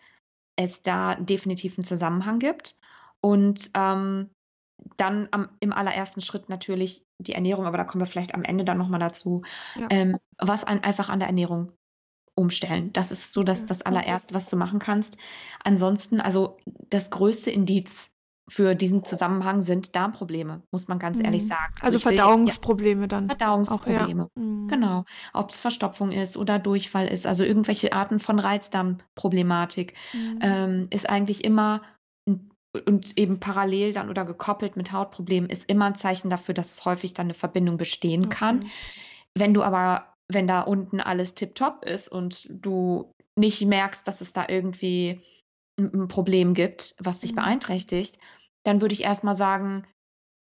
[0.58, 2.80] es da definitiv einen Zusammenhang gibt.
[3.22, 4.30] Und ähm,
[4.98, 8.66] dann am, im allerersten Schritt natürlich die Ernährung, aber da kommen wir vielleicht am Ende
[8.66, 9.44] dann nochmal dazu,
[9.78, 9.88] Ja.
[9.90, 11.72] ähm, was an, einfach an der Ernährung
[12.36, 12.92] umstellen.
[12.92, 15.18] Das ist so das, das allererste, was du machen kannst.
[15.64, 18.12] Ansonsten, also das größte Indiz
[18.48, 21.48] für diesen Zusammenhang sind Darmprobleme, muss man ganz ehrlich Mhm.
[21.48, 21.74] sagen.
[21.82, 23.28] Also will- Verdauungsprobleme ja, dann.
[23.28, 24.28] Verdauungsprobleme.
[24.36, 24.68] Mhm.
[24.68, 25.04] Genau.
[25.34, 30.40] Ob es Verstopfung ist oder Durchfall ist, also irgendwelche Arten von Reizdarmproblematik, Mhm.
[30.42, 31.82] ähm, ist eigentlich immer
[32.86, 37.14] und eben parallel dann oder gekoppelt mit Hautproblemen ist immer ein Zeichen dafür, dass häufig
[37.14, 38.58] dann eine Verbindung bestehen kann.
[38.58, 38.68] Okay.
[39.34, 44.34] Wenn du aber, wenn da unten alles tipptopp ist und du nicht merkst, dass es
[44.34, 45.22] da irgendwie
[45.80, 47.36] ein, ein Problem gibt, was dich Mhm.
[47.38, 48.18] beeinträchtigt,
[48.66, 49.88] dann würde ich erstmal sagen,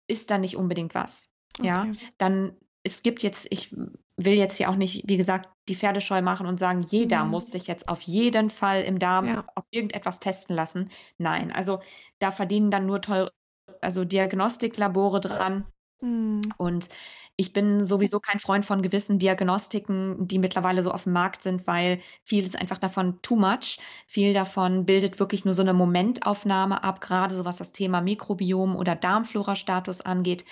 [0.08, 1.30] ist da nicht unbedingt was.
[1.60, 1.96] Ja, Okay.
[2.18, 3.72] dann es gibt jetzt, ich
[4.16, 7.30] will jetzt hier auch nicht, wie gesagt, die Pferdescheu machen und sagen, jeder Mhm.
[7.32, 9.44] muss sich jetzt auf jeden Fall im Darm Ja.
[9.56, 10.90] auf irgendetwas testen lassen.
[11.18, 11.80] Nein, also
[12.20, 13.32] da verdienen dann nur teure,
[13.80, 15.66] also Diagnostiklabore dran.
[16.00, 16.42] Mhm.
[16.58, 16.88] Und
[17.36, 21.66] ich bin sowieso kein Freund von gewissen Diagnostiken, die mittlerweile so auf dem Markt sind,
[21.66, 23.78] weil viel ist einfach davon too much.
[24.06, 28.74] Viel davon bildet wirklich nur so eine Momentaufnahme ab, gerade so was das Thema Mikrobiom
[28.74, 30.46] oder Darmflora-Status angeht.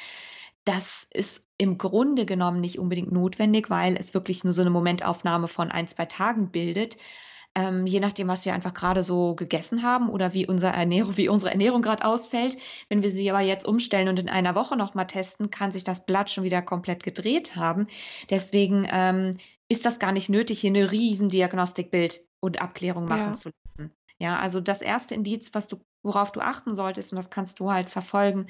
[0.64, 5.48] Das ist im Grunde genommen nicht unbedingt notwendig, weil es wirklich nur so eine Momentaufnahme
[5.48, 6.98] von ein, zwei Tagen bildet.
[7.56, 11.28] Ähm, je nachdem, was wir einfach gerade so gegessen haben oder wie, unser Ernährung, wie
[11.28, 12.58] unsere Ernährung gerade ausfällt.
[12.88, 16.04] Wenn wir sie aber jetzt umstellen und in einer Woche nochmal testen, kann sich das
[16.04, 17.86] Blatt schon wieder komplett gedreht haben.
[18.28, 19.36] Deswegen ähm,
[19.68, 23.32] ist das gar nicht nötig, hier eine riesen Diagnostikbild und Abklärung machen Ja.
[23.34, 23.92] zu lassen.
[24.18, 27.70] Ja, also das erste Indiz, was du, worauf du achten solltest, und das kannst du
[27.70, 28.48] halt verfolgen,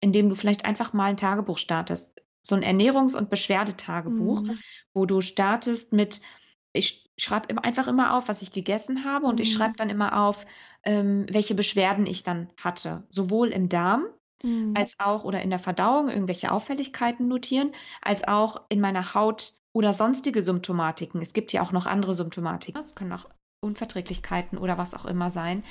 [0.00, 2.20] indem du vielleicht einfach mal ein Tagebuch startest.
[2.42, 4.58] So ein Ernährungs- und Beschwerdetagebuch, Mhm.
[4.92, 6.20] wo du startest mit,
[6.72, 9.56] ich schreibe einfach immer auf, was ich gegessen habe und ich Mhm.
[9.56, 10.46] schreibe dann immer auf,
[10.84, 13.04] ähm, welche Beschwerden ich dann hatte.
[13.08, 14.06] Sowohl im Darm
[14.42, 14.74] Mhm.
[14.76, 17.72] als auch oder in der Verdauung irgendwelche Auffälligkeiten notieren,
[18.02, 21.20] als auch in meiner Haut oder sonstige Symptomatiken.
[21.22, 22.80] Es gibt ja auch noch andere Symptomatiken.
[22.82, 23.26] Es können auch
[23.60, 25.64] Unverträglichkeiten oder was auch immer sein.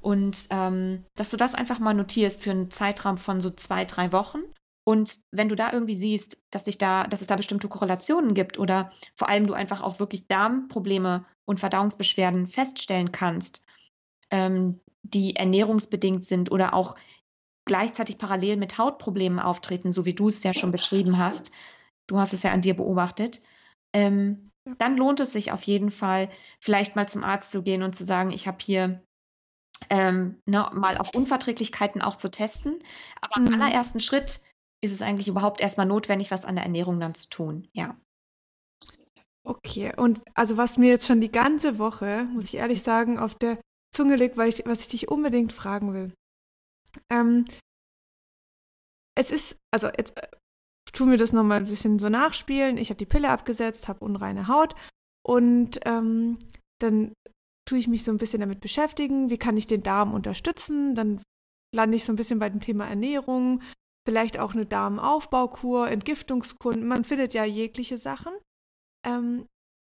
[0.00, 4.12] Und ähm, dass du das einfach mal notierst für einen Zeitraum von so zwei, drei
[4.12, 4.38] Wochen.
[4.84, 8.58] Und wenn du da irgendwie siehst, dass dich da, dass es da bestimmte Korrelationen gibt
[8.58, 13.64] oder vor allem du einfach auch wirklich Darmprobleme und Verdauungsbeschwerden feststellen kannst,
[14.30, 16.96] ähm, die ernährungsbedingt sind oder auch
[17.66, 21.50] gleichzeitig parallel mit Hautproblemen auftreten, so wie du es ja schon beschrieben hast.
[22.06, 23.42] Du hast es ja an dir beobachtet.
[23.94, 24.74] Ähm, Ja.
[24.78, 28.04] dann lohnt es sich auf jeden Fall, vielleicht mal zum Arzt zu gehen und zu
[28.04, 29.02] sagen, ich habe hier
[29.90, 32.82] ähm, ne, mal auf Unverträglichkeiten auch zu testen.
[33.20, 33.46] Aber Mhm.
[33.48, 34.40] im allerersten Schritt
[34.84, 37.68] ist es eigentlich überhaupt erstmal notwendig, was an der Ernährung dann zu tun.
[37.72, 37.96] Ja.
[39.46, 43.34] Okay, und also was mir jetzt schon die ganze Woche, muss ich ehrlich sagen, auf
[43.34, 43.58] der
[43.94, 46.14] Zunge liegt, weil ich, was ich dich unbedingt fragen will.
[47.10, 47.44] Ähm,
[49.16, 50.28] es ist, also jetzt äh,
[50.92, 52.78] tu mir das nochmal ein bisschen so nachspielen.
[52.78, 54.74] Ich habe die Pille abgesetzt, habe unreine Haut
[55.26, 56.38] und ähm,
[56.80, 57.12] dann
[57.68, 60.94] tue ich mich so ein bisschen damit beschäftigen, wie kann ich den Darm unterstützen.
[60.94, 61.22] Dann
[61.74, 63.62] lande ich so ein bisschen bei dem Thema Ernährung,
[64.06, 66.76] vielleicht auch eine Darmaufbaukur, Entgiftungskur.
[66.76, 68.32] Man findet ja jegliche Sachen.
[69.06, 69.46] Ähm,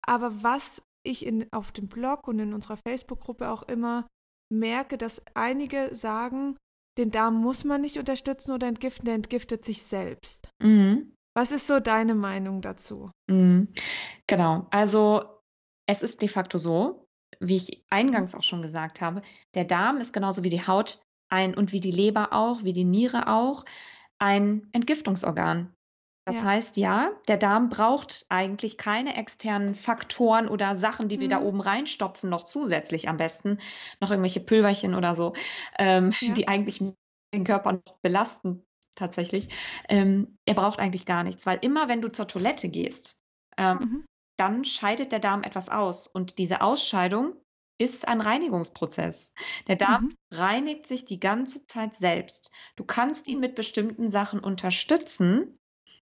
[0.06, 4.06] aber was ich in, auf dem Blog und in unserer Facebook-Gruppe auch immer
[4.52, 6.56] merke, dass einige sagen,
[6.98, 10.50] den Darm muss man nicht unterstützen oder entgiften, der entgiftet sich selbst.
[10.60, 11.14] Mhm.
[11.36, 13.10] Was ist so deine Meinung dazu?
[13.30, 13.68] Mhm.
[14.26, 14.66] Genau.
[14.70, 15.22] Also
[15.86, 17.06] es ist de facto so,
[17.40, 19.22] wie ich eingangs auch schon gesagt habe,
[19.54, 22.84] der Darm ist genauso wie die Haut ein und wie die Leber auch, wie die
[22.84, 23.64] Niere auch,
[24.18, 25.74] ein Entgiftungsorgan.
[26.26, 26.42] Das Ja.
[26.42, 31.42] heißt, ja, der Darm braucht eigentlich keine externen Faktoren oder Sachen, die wir da Mhm.
[31.42, 33.60] oben reinstopfen, noch zusätzlich am besten,
[34.00, 35.34] noch irgendwelche Pülverchen oder so,
[35.78, 36.36] ähm, Ja.
[36.36, 36.80] die eigentlich
[37.34, 39.48] den Körper noch belasten, tatsächlich.
[39.88, 43.24] Ähm, er braucht eigentlich gar nichts, weil immer, wenn du zur Toilette gehst,
[43.56, 44.08] ähm, Mhm.
[44.38, 46.06] dann scheidet der Darm etwas aus.
[46.06, 47.36] Und diese Ausscheidung
[47.78, 49.34] ist ein Reinigungsprozess.
[49.68, 50.12] Der Darm Mhm.
[50.32, 52.50] reinigt sich die ganze Zeit selbst.
[52.76, 55.58] Du kannst ihn mit bestimmten Sachen unterstützen,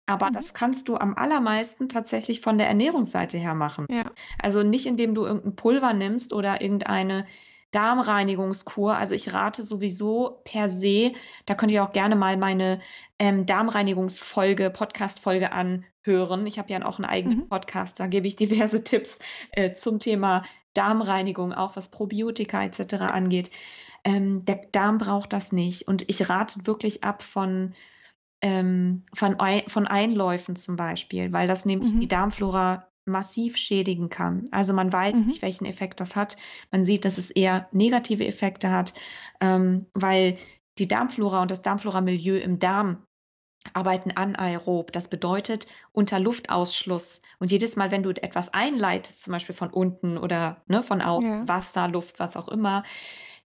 [0.06, 0.32] aber Mhm.
[0.32, 3.86] das kannst du am allermeisten tatsächlich von der Ernährungsseite her machen.
[3.90, 4.10] Ja.
[4.42, 7.26] Also nicht, indem du irgendein Pulver nimmst oder irgendeine
[7.72, 8.96] Darmreinigungskur.
[8.96, 11.12] Also ich rate sowieso per se,
[11.46, 12.80] da könnt ihr auch gerne mal meine
[13.18, 16.46] ähm, Darmreinigungsfolge, Podcast-Folge anhören.
[16.46, 17.48] Ich habe ja auch einen eigenen Mhm.
[17.48, 19.18] Podcast, da gebe ich diverse Tipps
[19.52, 23.10] äh, zum Thema Darmreinigung, auch was Probiotika etc.
[23.12, 23.50] angeht.
[24.04, 25.86] Ähm, der Darm braucht das nicht.
[25.88, 27.74] Und ich rate wirklich ab von,
[28.42, 32.00] ähm, von, Ei- von Einläufen zum Beispiel, weil das nämlich Mhm.
[32.00, 34.48] die Darmflora massiv schädigen kann.
[34.52, 35.26] Also man weiß Mhm.
[35.26, 36.36] nicht, welchen Effekt das hat.
[36.70, 38.94] Man sieht, dass es eher negative Effekte hat,
[39.40, 40.38] ähm, weil
[40.78, 43.04] die Darmflora und das Darmflora-Milieu im Darm
[43.72, 44.92] arbeiten anaerob.
[44.92, 47.22] Das bedeutet unter Luftausschluss.
[47.38, 51.22] Und jedes Mal, wenn du etwas einleitest, zum Beispiel von unten oder ne, von auf
[51.22, 51.46] Ja.
[51.46, 52.84] Wasser, Luft, was auch immer,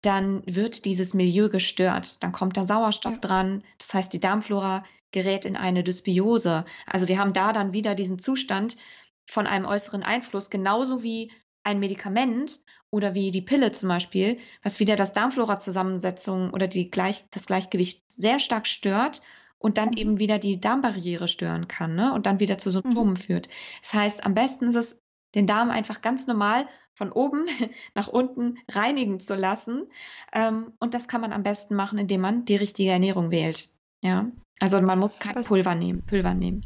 [0.01, 2.23] dann wird dieses Milieu gestört.
[2.23, 3.19] Dann kommt da Sauerstoff Ja.
[3.19, 3.63] dran.
[3.77, 6.65] Das heißt, die Darmflora gerät in eine Dysbiose.
[6.85, 8.77] Also wir haben da dann wieder diesen Zustand
[9.25, 11.31] von einem äußeren Einfluss, genauso wie
[11.63, 17.23] ein Medikament oder wie die Pille zum Beispiel, was wieder das Darmflora-Zusammensetzung oder die Gleich
[17.31, 19.21] das Gleichgewicht sehr stark stört
[19.63, 19.97] und dann Mhm.
[19.97, 22.13] eben wieder die Darmbarriere stören kann, ne?
[22.13, 23.47] Und dann wieder zu Symptomen führt.
[23.81, 24.99] Das heißt, am besten ist es,
[25.35, 27.45] den Darm einfach ganz normal von oben
[27.95, 29.87] nach unten reinigen zu lassen.
[30.33, 33.69] Ähm, und das kann man am besten machen, indem man die richtige Ernährung wählt.
[34.03, 34.27] Ja,
[34.59, 36.61] also man muss kein Was- Pulver nehmen, Pulver nehmen.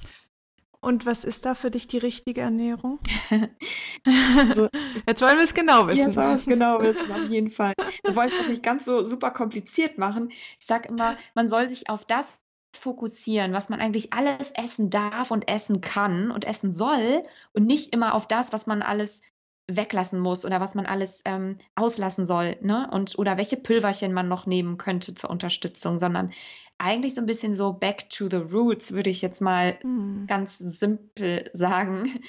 [0.79, 2.99] Und was ist da für dich die richtige Ernährung?
[4.05, 4.69] Also,
[5.07, 6.12] Jetzt wollen wir es genau wissen.
[6.12, 7.73] soll es genau wissen, auf jeden Fall.
[8.03, 10.29] Wir wollen es auch nicht ganz so super kompliziert machen.
[10.60, 12.41] Ich sage immer, man soll sich auf das
[12.78, 17.94] fokussieren, was man eigentlich alles essen darf und essen kann und essen soll und nicht
[17.94, 19.22] immer auf das, was man alles
[19.70, 22.90] weglassen muss oder was man alles ähm, auslassen soll, ne?
[22.92, 26.32] Und oder welche Pülverchen man noch nehmen könnte zur Unterstützung, sondern
[26.78, 30.28] eigentlich so ein bisschen so back to the roots, würde ich jetzt mal Hm.
[30.28, 32.20] ganz simpel sagen.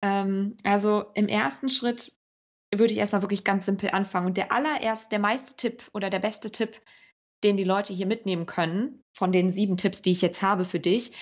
[0.00, 2.12] Ähm, also im ersten Schritt
[2.72, 4.26] würde ich erstmal wirklich ganz simpel anfangen.
[4.26, 6.80] Und der allererste, der meiste Tipp oder der beste Tipp,
[7.44, 10.80] den die Leute hier mitnehmen können, von den sieben Tipps, die ich jetzt habe für
[10.80, 11.12] dich,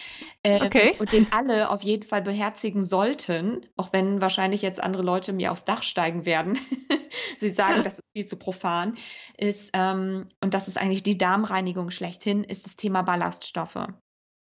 [0.44, 0.96] ähm, Okay.
[0.98, 5.52] und den alle auf jeden Fall beherzigen sollten, auch wenn wahrscheinlich jetzt andere Leute mir
[5.52, 6.58] aufs Dach steigen werden.
[7.38, 8.96] Sie sagen, das ist viel zu profan,
[9.36, 13.88] ist, ähm, und das ist eigentlich die Darmreinigung schlechthin, ist das Thema Ballaststoffe.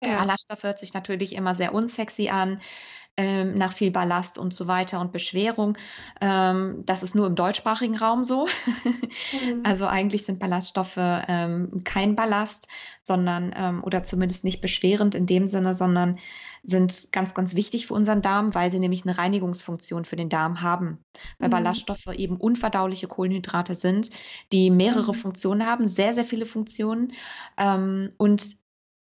[0.02, 0.18] Ja.
[0.18, 2.62] Ballaststoff hört sich natürlich immer sehr unsexy an,
[3.20, 5.76] ähm, nach viel Ballast und so weiter und Beschwerung.
[6.20, 8.46] Ähm, das ist nur im deutschsprachigen Raum so.
[9.32, 9.60] Mhm.
[9.62, 12.66] Also eigentlich sind Ballaststoffe ähm, kein Ballast,
[13.02, 16.18] sondern ähm, oder zumindest nicht beschwerend in dem Sinne, sondern
[16.62, 20.62] sind ganz, ganz wichtig für unseren Darm, weil sie nämlich eine Reinigungsfunktion für den Darm
[20.62, 21.04] haben.
[21.40, 21.50] Weil Mhm.
[21.50, 24.10] Ballaststoffe eben unverdauliche Kohlenhydrate sind,
[24.52, 25.14] die mehrere Mhm.
[25.14, 27.12] Funktionen haben, sehr, sehr viele Funktionen
[27.58, 28.56] ähm, und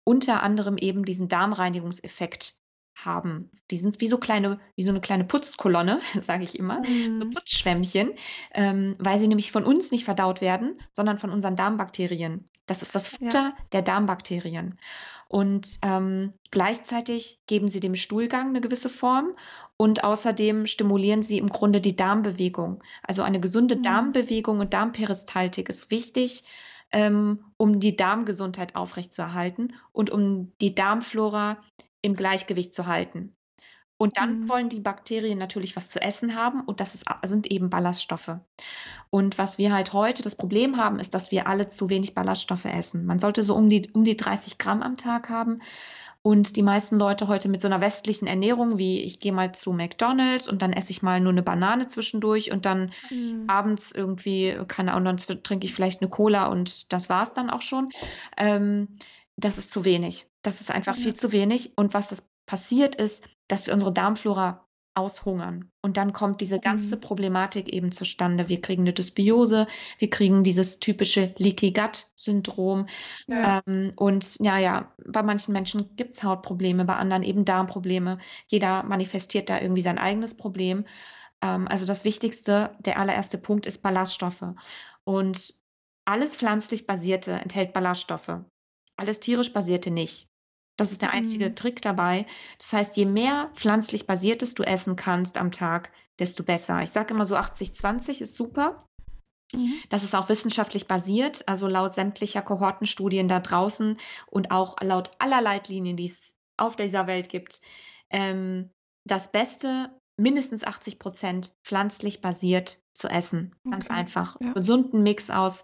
[0.05, 2.55] unter anderem eben diesen Darmreinigungseffekt
[3.05, 3.51] haben.
[3.71, 6.81] Die sind wie so kleine, wie so eine kleine Putzkolonne, sage ich immer
[7.17, 7.31] so Mhm.
[7.33, 8.11] Putzschwämmchen,
[8.53, 12.49] ähm, weil sie nämlich von uns nicht verdaut werden, sondern von unseren Darmbakterien.
[12.65, 13.17] Das ist das Ja.
[13.17, 14.79] Futter der Darmbakterien.
[15.27, 19.35] Und ähm, gleichzeitig geben sie dem Stuhlgang eine gewisse Form
[19.77, 22.83] und außerdem stimulieren sie im Grunde die Darmbewegung.
[23.01, 23.81] Also eine gesunde Mhm.
[23.83, 26.43] Darmbewegung und Darmperistaltik ist wichtig,
[26.91, 31.57] ähm, um die Darmgesundheit aufrechtzuerhalten und um die Darmflora
[32.03, 33.35] im Gleichgewicht zu halten.
[33.97, 34.49] Und dann Mhm.
[34.49, 38.37] wollen die Bakterien natürlich was zu essen haben und das ist, sind eben Ballaststoffe.
[39.09, 42.65] Und was wir halt heute das Problem haben, ist, dass wir alle zu wenig Ballaststoffe
[42.65, 43.05] essen.
[43.05, 45.61] Man sollte so um die, um die 30 Gramm am Tag haben.
[46.21, 49.73] Und die meisten Leute heute mit so einer westlichen Ernährung, wie ich gehe mal zu
[49.73, 53.47] McDonald's und dann esse ich mal nur eine Banane zwischendurch und dann Mhm.
[53.47, 57.61] abends irgendwie, keine Ahnung, dann trinke ich vielleicht eine Cola und das war's dann auch
[57.61, 57.89] schon.
[58.37, 58.97] Ähm,
[59.37, 60.27] das ist zu wenig.
[60.43, 61.03] Das ist einfach Ja.
[61.03, 61.77] viel zu wenig.
[61.77, 65.71] Und was das passiert ist, dass wir unsere Darmflora aushungern.
[65.81, 67.01] Und dann kommt diese ganze Mhm.
[67.01, 68.47] Problematik eben zustande.
[68.47, 69.65] Wir kriegen eine Dysbiose,
[69.97, 72.87] wir kriegen dieses typische Leaky Gut Syndrom.
[73.27, 73.63] Ja.
[73.65, 78.19] Ähm, und ja, ja, bei manchen Menschen gibt es Hautprobleme, bei anderen eben Darmprobleme.
[78.47, 80.85] Jeder manifestiert da irgendwie sein eigenes Problem.
[81.41, 84.45] Ähm, also das Wichtigste, der allererste Punkt ist Ballaststoffe.
[85.05, 85.55] Und
[86.05, 88.41] alles pflanzlich basierte enthält Ballaststoffe.
[88.95, 90.29] Alles tierisch basierte nicht.
[90.77, 91.55] Das ist der einzige Mhm.
[91.55, 92.25] Trick dabei.
[92.57, 96.81] Das heißt, je mehr pflanzlich basiertes du essen kannst am Tag, desto besser.
[96.81, 98.79] Ich sage immer so 80-20 ist super.
[99.53, 99.73] Mhm.
[99.89, 105.41] Das ist auch wissenschaftlich basiert, also laut sämtlicher Kohortenstudien da draußen und auch laut aller
[105.41, 107.61] Leitlinien, die es auf dieser Welt gibt.
[108.09, 108.71] Ähm,
[109.05, 113.55] das Beste, mindestens 80 Prozent pflanzlich basiert zu essen.
[113.69, 114.37] Ganz Okay, einfach.
[114.39, 114.53] ja.
[114.53, 115.63] Gesunden Mix aus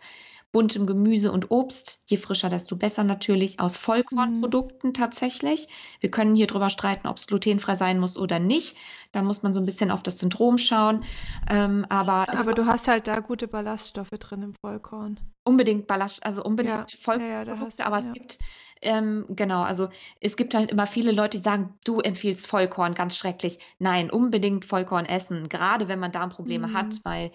[0.51, 2.03] buntem Gemüse und Obst.
[2.07, 3.59] Je frischer, desto besser natürlich.
[3.59, 5.67] Aus Vollkornprodukten tatsächlich.
[5.99, 8.75] Wir können hier drüber streiten, ob es glutenfrei sein muss oder nicht.
[9.11, 11.03] Da muss man so ein bisschen auf das Syndrom schauen.
[11.49, 15.19] Ähm, aber es Aber du hast halt da gute Ballaststoffe drin im Vollkorn.
[15.43, 16.85] unbedingt Ballast, also unbedingt Ja,
[17.17, 18.11] ja, ja, Vollkornprodukte, du- aber es ja.
[18.13, 18.39] gibt,
[18.83, 19.89] ähm, genau, also
[20.21, 23.57] es gibt halt immer viele Leute, die sagen, du empfiehlst Vollkorn, ganz schrecklich.
[23.79, 26.73] Nein, unbedingt Vollkorn essen, gerade wenn man Darmprobleme Mhm.
[26.75, 27.31] hat, weil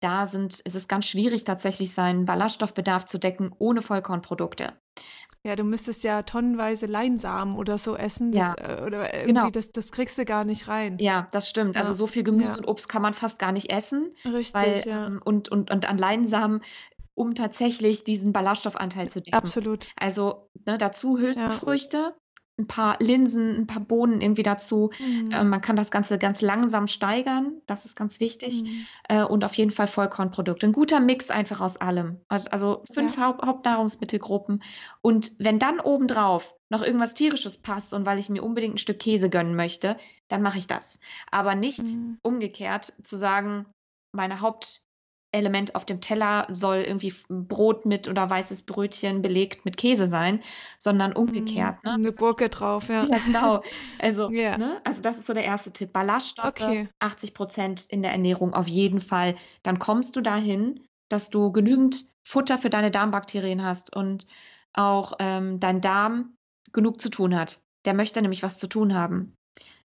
[0.00, 4.72] da sind, es ist ganz schwierig, tatsächlich seinen Ballaststoffbedarf zu decken ohne Vollkornprodukte.
[5.42, 8.32] Ja, du müsstest ja tonnenweise Leinsamen oder so essen.
[8.32, 9.50] Das, Ja, äh, oder irgendwie, genau.
[9.50, 10.98] das, das kriegst du gar nicht rein.
[10.98, 11.76] Ja, das stimmt.
[11.76, 12.56] Also Ja, so viel Gemüse ja.
[12.56, 15.06] und Obst kann man fast gar nicht essen, Richtig, weil, ja.
[15.06, 16.62] ähm, und, und, und an Leinsamen,
[17.14, 19.36] um tatsächlich diesen Ballaststoffanteil zu decken.
[19.36, 19.86] Absolut.
[19.96, 22.14] Also ne, dazu Hülsenfrüchte,
[22.58, 24.90] ein paar Linsen, ein paar Bohnen irgendwie dazu.
[24.98, 25.30] Mhm.
[25.30, 28.62] Äh, man kann das Ganze ganz langsam steigern, das ist ganz wichtig.
[28.62, 28.86] Mhm.
[29.08, 30.66] Äh, und auf jeden Fall Vollkornprodukte.
[30.66, 32.20] Ein guter Mix einfach aus allem.
[32.28, 33.26] Also, also fünf Ja.
[33.26, 34.62] Haupt Hauptnahrungsmittelgruppen.
[35.02, 38.98] Und wenn dann obendrauf noch irgendwas Tierisches passt und weil ich mir unbedingt ein Stück
[38.98, 39.96] Käse gönnen möchte,
[40.28, 40.98] dann mache ich das.
[41.30, 42.18] Aber nicht Mhm.
[42.22, 43.66] umgekehrt zu sagen,
[44.12, 44.40] meine
[45.36, 50.40] Hauptelement auf dem Teller soll irgendwie Brot mit oder weißes Brötchen belegt mit Käse sein,
[50.78, 51.76] sondern umgekehrt.
[51.84, 51.90] Mhm.
[51.90, 51.94] Ne?
[51.94, 53.04] Eine Gurke drauf, ja.
[53.10, 53.62] Ja, genau.
[53.98, 54.56] Also, Ja.
[54.56, 54.80] ne?
[54.84, 55.92] also das ist so der erste Tipp.
[55.92, 56.88] Ballaststoffe, Okay.
[57.00, 59.36] 80 Prozent in der Ernährung auf jeden Fall.
[59.62, 60.80] Dann kommst du dahin,
[61.10, 64.26] dass du genügend Futter für deine Darmbakterien hast und
[64.72, 66.34] auch ähm, dein Darm
[66.72, 67.60] genug zu tun hat.
[67.84, 69.35] Der möchte nämlich was zu tun haben.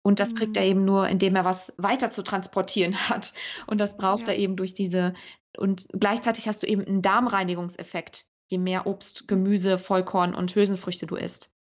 [0.05, 0.61] Und das kriegt Mhm.
[0.61, 3.33] er eben nur, indem er was weiter zu transportieren hat.
[3.67, 4.33] Und das braucht Ja.
[4.33, 5.13] er eben durch diese.
[5.57, 11.15] Und gleichzeitig hast du eben einen Darmreinigungseffekt, je mehr Obst, Gemüse, Vollkorn und Hülsenfrüchte du
[11.15, 11.53] isst.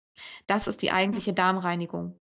[0.46, 2.16] Das ist die eigentliche Darmreinigung.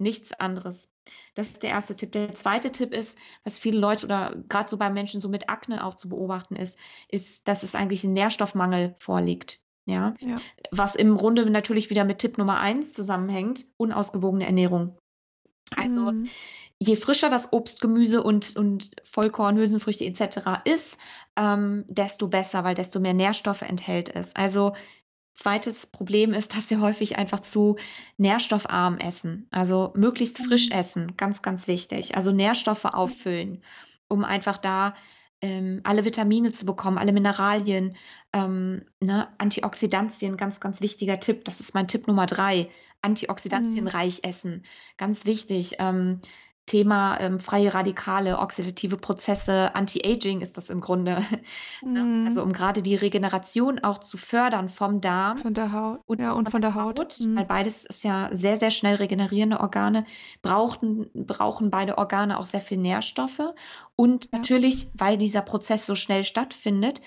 [0.00, 0.92] Nichts anderes.
[1.34, 2.12] Das ist der erste Tipp.
[2.12, 5.84] Der zweite Tipp ist, was viele Leute oder gerade so bei Menschen so mit Akne
[5.84, 6.78] auch zu beobachten ist,
[7.08, 9.60] ist, dass es eigentlich ein Nährstoffmangel vorliegt.
[9.86, 10.36] Ja, Ja.
[10.70, 14.98] was im Grunde natürlich wieder mit Tipp Nummer eins zusammenhängt, unausgewogene Ernährung.
[15.76, 16.30] Also Mhm.
[16.78, 20.62] je frischer das Obst, Gemüse und, und Vollkorn, Hülsenfrüchte etc.
[20.64, 20.98] ist,
[21.36, 24.34] ähm, desto besser, weil desto mehr Nährstoffe enthält es.
[24.36, 24.74] Also
[25.34, 27.76] zweites Problem ist, dass wir häufig einfach zu
[28.16, 29.46] nährstoffarm essen.
[29.50, 30.72] Also möglichst frisch Mhm.
[30.72, 32.16] essen, ganz, ganz wichtig.
[32.16, 33.62] Also Nährstoffe auffüllen,
[34.08, 34.94] um einfach da
[35.40, 37.96] ähm, alle Vitamine zu bekommen, alle Mineralien,
[38.32, 39.28] ähm, ne?
[39.38, 41.44] Antioxidantien, ganz, ganz wichtiger Tipp.
[41.44, 42.68] Das ist mein Tipp Nummer drei.
[43.02, 44.64] Antioxidantienreich essen,
[44.96, 45.76] ganz wichtig.
[45.78, 46.20] Ähm,
[46.68, 51.22] Thema ähm, freie Radikale, oxidative Prozesse, Anti-Aging ist das im Grunde.
[51.82, 52.02] Ne?
[52.02, 52.26] Mhm.
[52.26, 56.00] Also um gerade die Regeneration auch zu fördern vom Darm Von der Haut.
[56.06, 56.98] und ja, und von der Haut.
[57.20, 57.36] Mhm.
[57.36, 60.04] weil beides ist ja sehr, sehr schnell regenerierende Organe,
[60.42, 63.54] brauchen, brauchen beide Organe auch sehr viel Nährstoffe.
[63.96, 64.38] Und Ja.
[64.38, 67.00] natürlich, weil dieser Prozess so schnell stattfindet,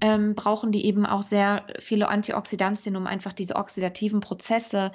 [0.00, 4.92] ähm, brauchen die eben auch sehr viele Antioxidantien, um einfach diese oxidativen Prozesse,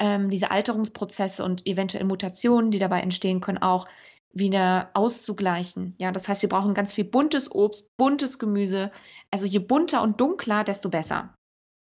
[0.00, 3.88] ähm, diese Alterungsprozesse und eventuell Mutationen, die dabei entstehen können, auch
[4.32, 5.94] wieder auszugleichen.
[5.98, 8.92] Ja, das heißt, wir brauchen ganz viel buntes Obst, buntes Gemüse.
[9.30, 11.34] Also je bunter und dunkler, desto besser.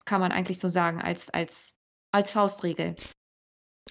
[0.06, 1.80] Kann man eigentlich so sagen, als, als,
[2.12, 2.96] als Faustregel.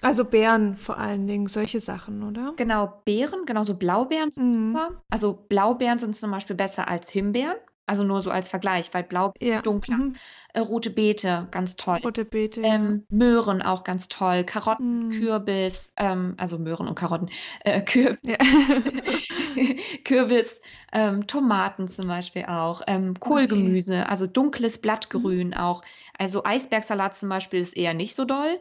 [0.01, 2.53] Also Beeren vor allen Dingen, solche Sachen, oder?
[2.57, 4.73] Genau, Beeren, genauso Blaubeeren sind Mhm.
[4.73, 5.01] super.
[5.09, 7.57] Also Blaubeeren sind zum Beispiel besser als Himbeeren.
[7.87, 9.61] Also nur so als Vergleich, weil Blau Ja.
[9.61, 9.97] dunkler.
[9.97, 10.15] Mhm.
[10.53, 11.99] Äh, rote Beete, ganz toll.
[12.03, 12.61] Rote Beete.
[12.61, 12.67] ja.
[12.75, 14.43] Ähm, Möhren auch ganz toll.
[14.43, 15.19] Karotten, Mhm.
[15.19, 17.29] Kürbis, ähm, also Möhren und Karotten.
[17.63, 18.37] Äh, Kür Ja.
[20.03, 20.61] Kürbis,
[20.93, 22.81] ähm, Tomaten zum Beispiel auch.
[22.87, 25.83] Ähm, Kohlgemüse, also dunkles Blattgrün auch.
[26.17, 28.59] Also Eisbergsalat zum Beispiel ist eher nicht so doll.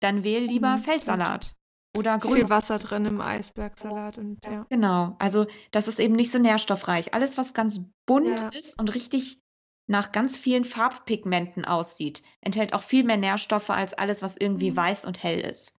[0.00, 1.54] Dann wähl lieber Mhm, Feldsalat
[1.96, 2.50] oder Viel Grün.
[2.50, 4.66] Wasser drin im Eisbergsalat und ja.
[4.70, 7.14] Genau, also das ist eben nicht so nährstoffreich.
[7.14, 8.48] Alles, was ganz bunt Ja.
[8.48, 9.40] ist und richtig
[9.88, 14.76] nach ganz vielen Farbpigmenten aussieht, enthält auch viel mehr Nährstoffe als alles, was irgendwie Mhm.
[14.76, 15.76] weiß und hell ist.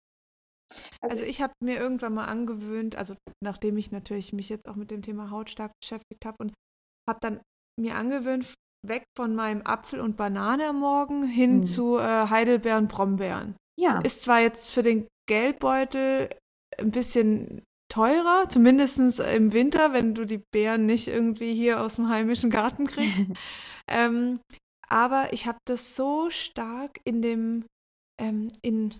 [1.00, 4.90] Also ich habe mir irgendwann mal angewöhnt, also nachdem ich natürlich mich jetzt auch mit
[4.90, 6.52] dem Thema Haut stark beschäftigt habe und
[7.08, 7.40] habe dann
[7.78, 8.52] mir angewöhnt,
[8.86, 11.64] weg von meinem Apfel und Banane am Morgen hin Mhm.
[11.64, 13.56] zu äh, Heidelbeeren, Brombeeren.
[13.78, 16.28] Ja, Ist zwar jetzt für den Geldbeutel
[16.78, 17.62] ein bisschen
[17.92, 22.86] teurer, zumindest im Winter, wenn du die Beeren nicht irgendwie hier aus dem heimischen Garten
[22.86, 23.26] kriegst.
[23.88, 24.40] ähm,
[24.88, 27.64] aber ich habe das so stark in dem,
[28.20, 28.94] ähm, in,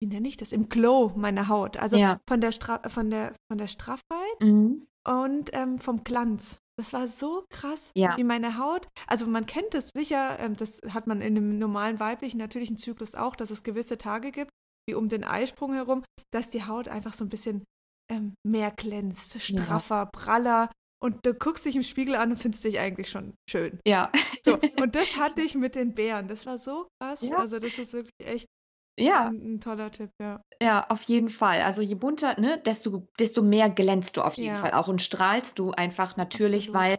[0.00, 1.76] wie nenne ich das, im Glow meiner Haut.
[1.76, 2.20] Also Ja.
[2.28, 4.86] von, der Stra von, der, von der Straffheit Mhm.
[5.06, 6.58] und ähm, vom Glanz.
[6.78, 8.16] Das war so krass, Ja.
[8.16, 8.88] wie meine Haut.
[9.06, 13.14] Also man kennt das sicher, ähm, das hat man in dem normalen weiblichen natürlichen Zyklus
[13.14, 14.50] auch, dass es gewisse Tage gibt,
[14.88, 17.64] wie um den Eisprung herum, dass die Haut einfach so ein bisschen
[18.10, 20.70] ähm, mehr glänzt, straffer, praller.
[21.02, 23.80] Und du guckst dich im Spiegel an und findest dich eigentlich schon schön.
[23.86, 24.10] ja.
[24.44, 26.28] So, und das hatte ich mit den Bären.
[26.28, 27.20] Das war so krass.
[27.22, 27.38] Ja.
[27.38, 28.46] Also das ist wirklich echt
[28.98, 30.42] ja, ein, ein toller Tipp, ja.
[30.62, 31.62] ja, auf jeden Fall.
[31.62, 34.60] Also je bunter, ne, desto, desto mehr glänzt du auf jeden Ja.
[34.60, 36.74] Fall auch und strahlst du einfach natürlich, Absolut.
[36.80, 36.98] weil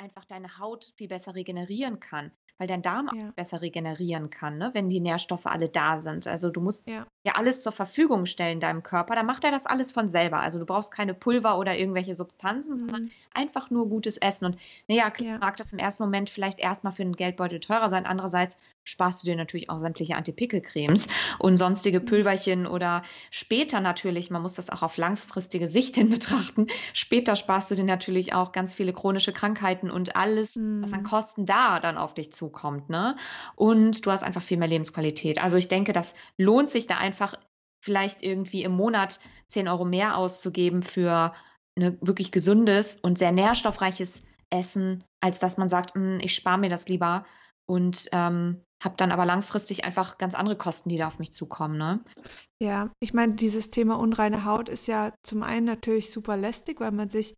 [0.00, 3.28] einfach deine Haut viel besser regenerieren kann, weil dein Darm Ja.
[3.28, 6.26] auch besser regenerieren kann, ne, wenn die Nährstoffe alle da sind.
[6.26, 7.06] Also du musst Ja.
[7.26, 10.40] Ja alles zur Verfügung stellen deinem Körper, dann macht er das alles von selber.
[10.40, 12.78] Also du brauchst keine Pulver oder irgendwelche Substanzen, mhm.
[12.78, 14.46] sondern einfach nur gutes Essen.
[14.46, 15.38] Und naja, ja.
[15.38, 18.06] mag das im ersten Moment vielleicht erstmal für den Geldbeutel teurer sein.
[18.06, 21.08] Andererseits sparst du dir natürlich auch sämtliche Antipickelcremes
[21.40, 22.04] und sonstige mhm.
[22.04, 27.70] Pülverchen oder später natürlich, man muss das auch auf langfristige Sicht hin betrachten, später sparst
[27.70, 30.82] du dir natürlich auch ganz viele chronische Krankheiten und alles, mhm.
[30.82, 31.06] was an mhm.
[31.06, 32.88] Kosten da dann auf dich zukommt.
[32.88, 33.16] Ne?
[33.56, 35.42] Und du hast einfach viel mehr Lebensqualität.
[35.42, 37.15] Also ich denke, das lohnt sich da einfach
[37.82, 41.34] vielleicht irgendwie im Monat 10 Euro mehr auszugeben für
[41.78, 46.70] ein wirklich gesundes und sehr nährstoffreiches Essen, als dass man sagt, hm, ich spare mir
[46.70, 47.26] das lieber
[47.68, 51.78] und ähm, habe dann aber langfristig einfach ganz andere Kosten, die da auf mich zukommen.
[51.78, 52.04] Ne?
[52.62, 56.92] Ja, ich meine, dieses Thema unreine Haut ist ja zum einen natürlich super lästig, weil
[56.92, 57.34] man sich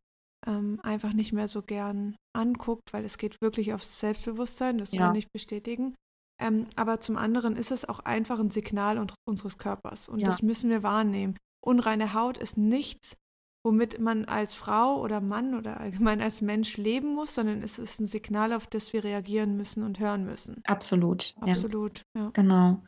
[0.46, 5.06] ähm, einfach nicht mehr so gern anguckt, weil es geht wirklich aufs Selbstbewusstsein, das ja.
[5.06, 5.94] kann ich bestätigen.
[6.40, 10.26] Ähm, aber zum anderen ist es auch einfach ein Signal unseres Körpers und ja.
[10.26, 11.36] das müssen wir wahrnehmen.
[11.60, 13.16] Unreine Haut ist nichts,
[13.64, 18.00] womit man als Frau oder Mann oder allgemein als Mensch leben muss, sondern es ist
[18.00, 20.62] ein Signal, auf das wir reagieren müssen und hören müssen.
[20.64, 21.34] Absolut.
[21.40, 22.22] Absolut, ja.
[22.22, 22.30] ja.
[22.32, 22.82] Genau.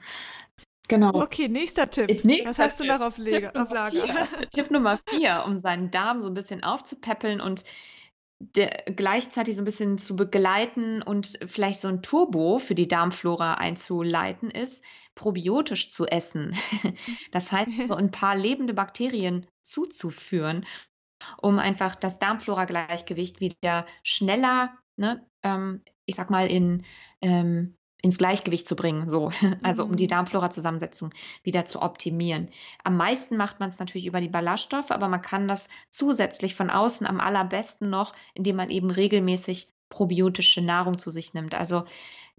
[0.89, 1.11] Genau.
[1.15, 2.25] Okay, nächster Tipp.
[2.25, 2.89] Nächster Was hast Tipp.
[2.89, 4.05] du noch auf, Tipp auf Lager?
[4.53, 7.65] Tipp Nummer vier, um seinen Darm so ein bisschen aufzupäppeln und
[8.41, 13.55] der, gleichzeitig so ein bisschen zu begleiten und vielleicht so ein Turbo für die Darmflora
[13.55, 14.83] einzuleiten ist,
[15.15, 16.57] probiotisch zu essen.
[17.33, 20.67] Das heißt, so ein paar lebende Bakterien zuzuführen,
[21.41, 26.85] um einfach das Darmflora-Gleichgewicht wieder schneller, ne, ähm, ich sag mal, in
[27.21, 29.31] ähm, ins Gleichgewicht zu bringen, so.
[29.63, 30.09] Also um die mhm.
[30.09, 32.49] Darmflora-Zusammensetzung wieder zu optimieren.
[32.85, 36.71] Am meisten macht man es natürlich über die Ballaststoffe, aber man kann das zusätzlich von
[36.71, 41.55] außen am allerbesten noch, indem man eben regelmäßig probiotische Nahrung zu sich nimmt.
[41.55, 41.85] Also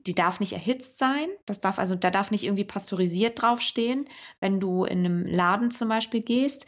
[0.08, 1.28] die darf nicht erhitzt sein.
[1.46, 4.08] Das darf also, da darf nicht irgendwie pasteurisiert draufstehen,
[4.40, 6.66] wenn du in einem Laden zum Beispiel gehst.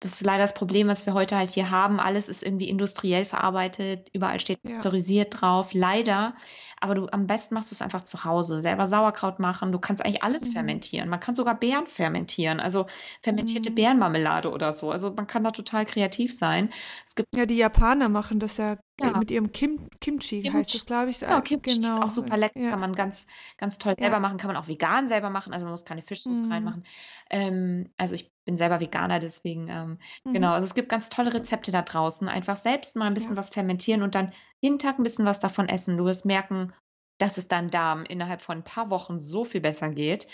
[0.00, 2.00] Das ist leider das Problem, was wir heute halt hier haben.
[2.00, 5.40] Alles ist irgendwie industriell verarbeitet, überall steht pasteurisiert ja.
[5.40, 5.72] drauf.
[5.72, 6.34] Leider
[6.80, 8.60] aber du am besten machst du es einfach zu Hause.
[8.60, 9.72] Selber Sauerkraut machen.
[9.72, 10.52] Du kannst eigentlich alles mhm.
[10.52, 11.08] fermentieren.
[11.08, 12.60] Man kann sogar Beeren fermentieren.
[12.60, 12.86] Also
[13.22, 13.74] fermentierte mhm.
[13.74, 14.90] Beerenmarmelade oder so.
[14.90, 16.70] Also man kann da total kreativ sein.
[17.06, 19.16] Es gibt ja, die Japaner machen das ja, ja.
[19.16, 21.20] mit ihrem Kim Kimchi, Kimchi, heißt das, glaube ich.
[21.20, 21.96] Ja, Kimchi genau.
[21.96, 22.60] ist auch super lecker.
[22.60, 22.70] Ja.
[22.70, 24.36] Kann man ganz, ganz toll selber machen.
[24.36, 25.54] Kann man auch vegan selber machen.
[25.54, 26.52] Also man muss keine Fischsoße mhm.
[26.52, 26.84] reinmachen.
[27.30, 30.34] Ähm, also ich bin selber Veganer, deswegen ähm, mhm.
[30.34, 30.52] genau.
[30.52, 32.28] Also es gibt ganz tolle Rezepte da draußen.
[32.28, 35.68] Einfach selbst mal ein bisschen was fermentieren und dann jeden Tag ein bisschen was davon
[35.68, 35.96] essen.
[35.96, 36.72] Du wirst merken,
[37.18, 40.28] dass es deinem Darm innerhalb von ein paar Wochen so viel besser geht.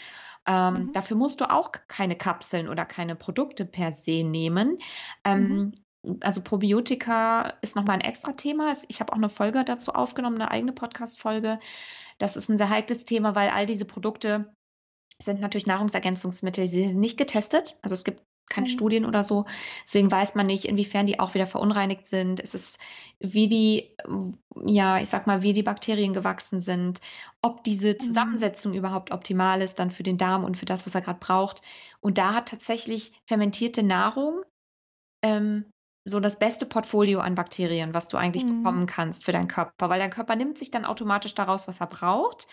[0.46, 0.92] Ähm, mhm.
[0.92, 4.78] Dafür musst du auch keine Kapseln oder keine Produkte per se nehmen.
[5.24, 6.18] Ähm, mhm.
[6.20, 8.72] Also Probiotika ist nochmal ein extra Thema.
[8.88, 11.60] Ich habe auch eine Folge dazu aufgenommen, eine eigene Podcast-Folge.
[12.18, 14.52] Das ist ein sehr heikles Thema, weil all diese Produkte
[15.22, 16.66] sind natürlich Nahrungsergänzungsmittel.
[16.66, 17.78] Sie sind nicht getestet.
[17.82, 18.70] Also es gibt keine mhm.
[18.70, 19.46] Studien oder so.
[19.84, 22.40] Deswegen weiß man nicht, inwiefern die auch wieder verunreinigt sind.
[22.40, 22.78] Es ist,
[23.18, 23.96] wie die,
[24.64, 27.00] ja, ich sag mal, wie die Bakterien gewachsen sind,
[27.40, 28.00] ob diese mhm.
[28.00, 28.78] Zusammensetzung mhm.
[28.78, 31.62] überhaupt optimal ist dann für den Darm und für das, was er gerade braucht.
[32.00, 34.42] Und da hat tatsächlich fermentierte Nahrung
[35.22, 35.64] ähm,
[36.04, 38.62] so das beste Portfolio an Bakterien, was du eigentlich mhm.
[38.62, 41.86] bekommen kannst für deinen Körper, weil dein Körper nimmt sich dann automatisch daraus, was er
[41.86, 42.48] braucht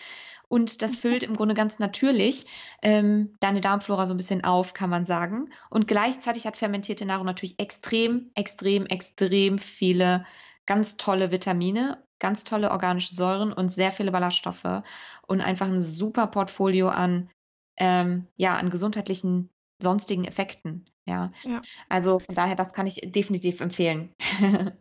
[0.50, 2.44] und das füllt im Grunde ganz natürlich
[2.82, 5.50] ähm, deine Darmflora so ein bisschen auf, kann man sagen.
[5.70, 10.26] Und gleichzeitig hat fermentierte Nahrung natürlich extrem, extrem, extrem viele
[10.66, 14.82] ganz tolle Vitamine, ganz tolle organische Säuren und sehr viele Ballaststoffe
[15.28, 17.30] und einfach ein super Portfolio an,
[17.76, 20.84] ähm, ja, an gesundheitlichen sonstigen Effekten.
[21.06, 21.30] Ja.
[21.44, 21.62] ja.
[21.88, 24.12] Also von daher, das kann ich definitiv empfehlen.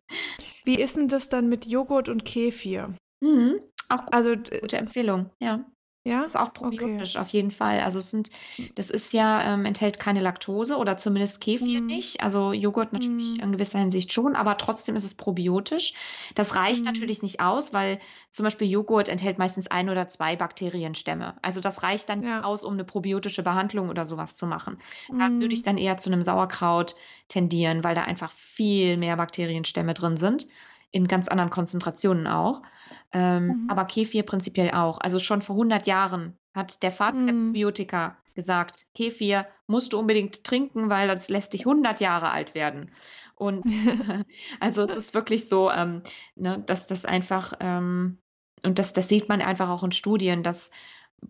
[0.65, 2.95] Wie ist denn das dann mit Joghurt und Kefir?
[3.21, 3.59] Mhm.
[3.89, 5.65] Auch also gute Empfehlung, ja.
[6.05, 6.23] Ja.
[6.23, 7.21] Ist auch probiotisch okay.
[7.21, 7.81] auf jeden Fall.
[7.81, 8.31] Also es sind,
[8.75, 11.85] das ist ja, ähm, enthält keine Laktose oder zumindest Kefir mm.
[11.85, 12.23] nicht.
[12.23, 13.41] Also Joghurt natürlich mm.
[13.41, 15.93] in gewisser Hinsicht schon, aber trotzdem ist es probiotisch.
[16.35, 16.85] Das reicht mm.
[16.85, 21.35] natürlich nicht aus, weil zum Beispiel Joghurt enthält meistens ein oder zwei Bakterienstämme.
[21.41, 22.43] Also das reicht dann ja.
[22.43, 24.79] aus, um eine probiotische Behandlung oder sowas zu machen.
[25.09, 26.95] Da würde ich dann eher zu einem Sauerkraut
[27.27, 30.47] tendieren, weil da einfach viel mehr Bakterienstämme drin sind.
[30.91, 32.63] In ganz anderen Konzentrationen auch.
[33.11, 33.67] Ähm, mhm.
[33.69, 34.99] Aber Kefir prinzipiell auch.
[34.99, 37.27] Also schon vor 100 Jahren hat der Vater mhm.
[37.27, 42.55] der Probiotika gesagt, Kefir musst du unbedingt trinken, weil das lässt dich 100 Jahre alt
[42.55, 42.91] werden.
[43.35, 43.65] Und
[44.59, 46.03] also es ist wirklich so, ähm,
[46.35, 48.19] ne, dass das einfach, ähm,
[48.63, 50.71] und das, das sieht man einfach auch in Studien, dass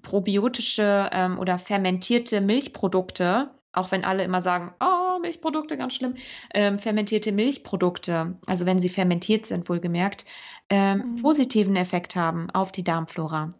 [0.01, 6.15] probiotische ähm, oder fermentierte Milchprodukte, auch wenn alle immer sagen, oh, Milchprodukte ganz schlimm,
[6.53, 10.25] ähm, fermentierte Milchprodukte, also wenn sie fermentiert sind, wohlgemerkt,
[10.69, 11.21] ähm, mhm.
[11.21, 13.53] positiven Effekt haben auf die Darmflora.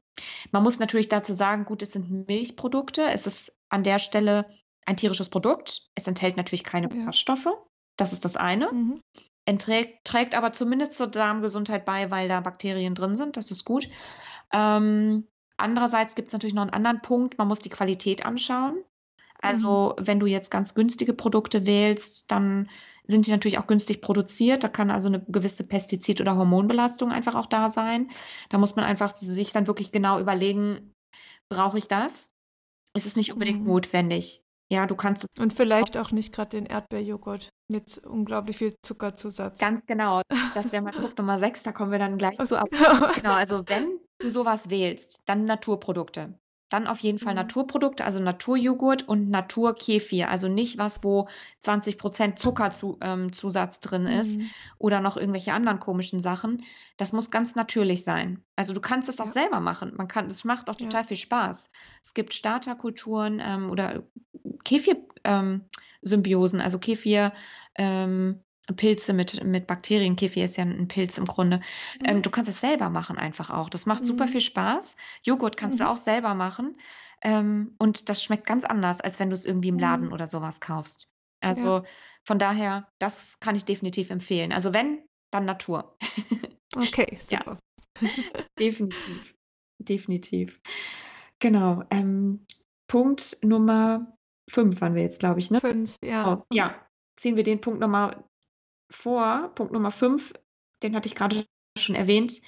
[0.52, 3.04] Man muss natürlich dazu sagen, gut, es sind Milchprodukte.
[3.04, 4.46] Es ist an der Stelle
[4.86, 5.90] ein tierisches Produkt.
[5.96, 6.96] Es enthält natürlich keine Ja.
[6.96, 7.48] Ballaststoffe.
[7.96, 8.72] Das ist das eine.
[8.72, 9.02] Mhm.
[9.46, 13.38] Entträgt, trägt aber zumindest zur Darmgesundheit bei, weil da Bakterien drin sind.
[13.38, 13.90] Das ist gut.
[14.54, 17.38] Ähm, andererseits gibt es natürlich noch einen anderen Punkt.
[17.38, 18.84] Man muss die Qualität anschauen.
[19.42, 22.70] Also, wenn du jetzt ganz günstige Produkte wählst, dann
[23.08, 24.64] sind die natürlich auch günstig produziert.
[24.64, 28.12] Da kann also eine gewisse Pestizid- oder Hormonbelastung einfach auch da sein.
[28.50, 30.94] Da muss man einfach sich dann wirklich genau überlegen,
[31.50, 32.30] brauche ich das?
[32.96, 33.68] Ist es nicht unbedingt Mhm.
[33.68, 34.44] notwendig?
[34.72, 39.60] Ja, du kannst es Und vielleicht auch nicht gerade den Erdbeerjoghurt mit unglaublich viel Zuckerzusatz.
[39.60, 40.22] ganz genau.
[40.56, 42.56] Das wäre mein Punkt Nummer 6, da kommen wir dann gleich zu.
[42.60, 42.70] Aber
[43.16, 46.38] genau, also wenn du sowas wählst, dann Naturprodukte.
[46.70, 47.40] Dann auf jeden Fall Mhm.
[47.40, 50.30] Naturprodukte, also Naturjoghurt und Naturkefir.
[50.30, 51.28] Also nicht was, wo
[51.62, 54.50] 20% Zuckerzusatz drin ist Mhm.
[54.78, 56.64] oder noch irgendwelche anderen komischen Sachen.
[56.98, 58.44] Das muss ganz natürlich sein.
[58.56, 59.32] Also du kannst es auch Ja.
[59.32, 59.94] selber machen.
[59.98, 60.86] Man kann, es macht auch Ja.
[60.86, 61.72] total viel Spaß.
[62.04, 64.04] Es gibt Starterkulturen ähm, oder
[64.64, 67.34] Kefir-Symbiosen, also Kefir.
[67.76, 68.44] Ähm,
[68.74, 70.16] Pilze mit, mit Bakterien.
[70.16, 71.62] Kefir ist ja ein Pilz im Grunde.
[72.04, 73.70] Ähm, du kannst es selber machen einfach auch.
[73.70, 74.30] Das macht super Mhm.
[74.32, 74.96] viel Spaß.
[75.24, 75.90] Joghurt kannst du Mhm.
[75.90, 76.78] auch selber machen.
[77.22, 80.14] Ähm, und das schmeckt ganz anders, als wenn du es irgendwie im Laden Mhm.
[80.14, 81.10] oder sowas kaufst.
[81.42, 81.84] Also
[82.26, 84.52] von daher, das kann ich definitiv empfehlen.
[84.54, 85.96] Also wenn, dann Natur.
[86.76, 87.40] Okay, Ja.
[87.40, 87.60] super.
[88.60, 89.36] Definitiv.
[89.80, 90.62] Definitiv.
[91.40, 91.84] Genau.
[91.92, 92.46] Ähm,
[92.88, 94.18] Punkt Nummer
[94.50, 95.60] fünf waren wir jetzt, glaube ich, ne?
[95.62, 96.34] Fünf, ja.
[96.34, 96.76] Oh, ja,
[97.18, 98.24] ziehen wir den Punkt nochmal
[98.90, 99.52] vor.
[99.56, 100.34] Punkt Nummer fünf,
[100.84, 101.46] den hatte ich gerade
[101.78, 102.42] schon erwähnt.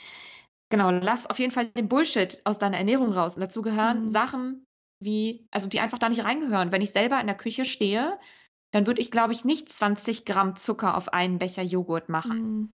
[0.70, 3.36] Genau, lass auf jeden Fall den Bullshit aus deiner Ernährung raus.
[3.36, 4.10] Und dazu gehören Mhm.
[4.10, 4.66] Sachen
[5.02, 6.72] wie, also die einfach da nicht reingehören.
[6.72, 8.20] Wenn ich selber in der Küche stehe,
[8.72, 12.42] dann würde ich, glaube ich, nicht 20 Gramm Zucker auf einen Becher Joghurt machen.
[12.42, 12.72] Mhm.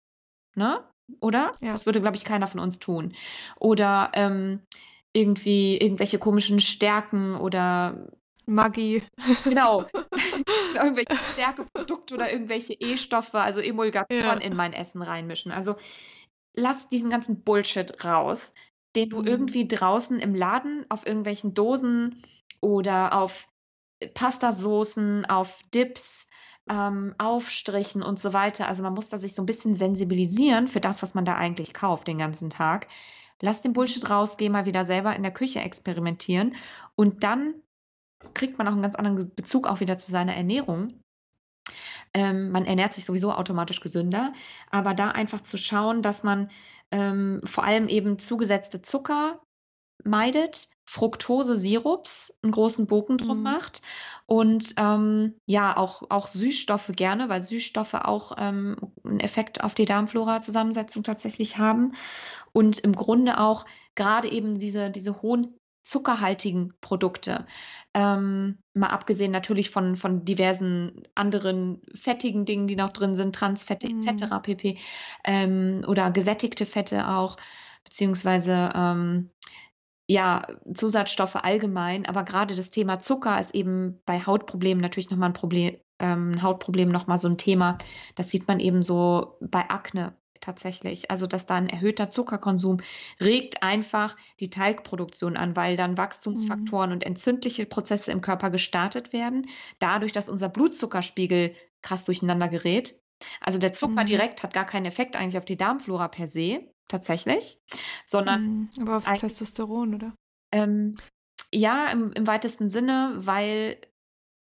[0.54, 0.84] Ne?
[1.20, 1.52] Oder?
[1.60, 1.72] Ja.
[1.72, 3.14] Das würde, glaube ich, keiner von uns tun.
[3.58, 4.60] Oder ähm,
[5.12, 8.08] irgendwie irgendwelche komischen Stärken oder
[8.46, 9.02] Maggi.
[9.44, 9.86] genau,
[10.74, 14.34] irgendwelche Stärkeprodukte oder irgendwelche E-Stoffe, also Emulgatoren Ja.
[14.34, 15.52] in mein Essen reinmischen.
[15.52, 15.76] Also
[16.54, 18.52] lass diesen ganzen Bullshit raus,
[18.96, 19.26] den du Mhm.
[19.26, 22.22] irgendwie draußen im Laden auf irgendwelchen Dosen
[22.60, 23.48] oder auf
[24.14, 26.28] Pastasoßen, auf Dips,
[26.68, 28.68] ähm, Aufstrichen und so weiter.
[28.68, 31.74] Also man muss da sich so ein bisschen sensibilisieren für das, was man da eigentlich
[31.74, 32.88] kauft den ganzen Tag.
[33.40, 36.54] Lass den Bullshit raus, geh mal wieder selber in der Küche experimentieren
[36.94, 37.54] und dann
[38.34, 41.00] kriegt man auch einen ganz anderen Bezug auch wieder zu seiner Ernährung.
[42.14, 44.32] Ähm, man ernährt sich sowieso automatisch gesünder,
[44.70, 46.50] aber da einfach zu schauen, dass man
[46.90, 49.40] ähm, vor allem eben zugesetzte Zucker
[50.04, 53.42] meidet, Fructose-Sirups einen großen Bogen drum Mhm.
[53.44, 53.82] macht
[54.26, 59.84] und ähm, ja, auch, auch Süßstoffe gerne, weil Süßstoffe auch ähm, einen Effekt auf die
[59.84, 61.94] Darmflora-Zusammensetzung tatsächlich haben
[62.52, 63.64] und im Grunde auch
[63.94, 67.46] gerade eben diese, diese hohen zuckerhaltigen Produkte.
[67.94, 73.88] Ähm, mal abgesehen natürlich von, von diversen anderen fettigen Dingen, die noch drin sind, Transfette
[73.88, 74.02] Mhm.
[74.06, 74.40] etc.
[74.42, 74.78] pp.
[75.24, 77.36] Ähm, oder gesättigte Fette auch,
[77.84, 79.30] beziehungsweise ähm,
[80.06, 82.06] ja, Zusatzstoffe allgemein.
[82.06, 86.88] Aber gerade das Thema Zucker ist eben bei Hautproblemen natürlich nochmal ein Problem, ähm, Hautproblem
[86.88, 87.78] nochmal so ein Thema.
[88.14, 91.10] Das sieht man eben so bei Akne tatsächlich.
[91.10, 92.80] Also, dass da ein erhöhter Zuckerkonsum
[93.20, 99.48] regt einfach die Teigproduktion an, weil dann Wachstumsfaktoren und entzündliche Prozesse im Körper gestartet werden,
[99.78, 103.00] dadurch, dass unser Blutzuckerspiegel krass durcheinander gerät.
[103.40, 104.06] Also der Zucker Mhm.
[104.06, 107.60] direkt hat gar keinen Effekt eigentlich auf die Darmflora per se, tatsächlich,
[108.04, 108.68] sondern Mhm.
[108.80, 110.14] Aber aufs Testosteron, oder?
[110.52, 110.96] ähm,
[111.54, 113.80] ja, im, im weitesten Sinne, weil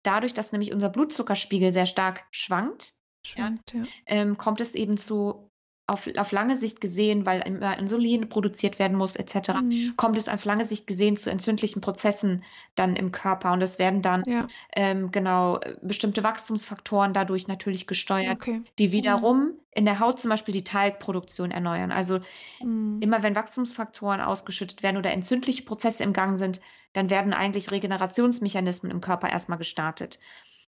[0.03, 2.94] dadurch, dass nämlich unser Blutzuckerspiegel sehr stark schwankt,
[3.26, 3.84] Schwankt, ja.
[4.07, 5.47] ähm, kommt es eben zu,
[5.89, 9.95] auf, auf lange Sicht gesehen, weil immer Insulin produziert werden muss, etc., Mhm.
[9.97, 14.03] kommt es auf lange Sicht gesehen zu entzündlichen Prozessen dann im Körper und es werden
[14.03, 18.62] dann Ja, ähm, genau bestimmte Wachstumsfaktoren dadurch natürlich gesteuert, okay.
[18.78, 21.93] die wiederum in der Haut zum Beispiel die Talgproduktion erneuern.
[21.93, 22.20] Also
[22.61, 23.01] Mhm.
[23.01, 26.61] immer wenn Wachstumsfaktoren ausgeschüttet werden oder entzündliche Prozesse im Gang sind,
[26.93, 30.18] dann werden eigentlich Regenerationsmechanismen im Körper erstmal gestartet.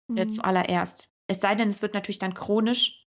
[0.09, 0.29] Mhm.
[0.29, 1.09] zuallererst.
[1.27, 3.00] Es sei denn, es wird natürlich dann chronisch,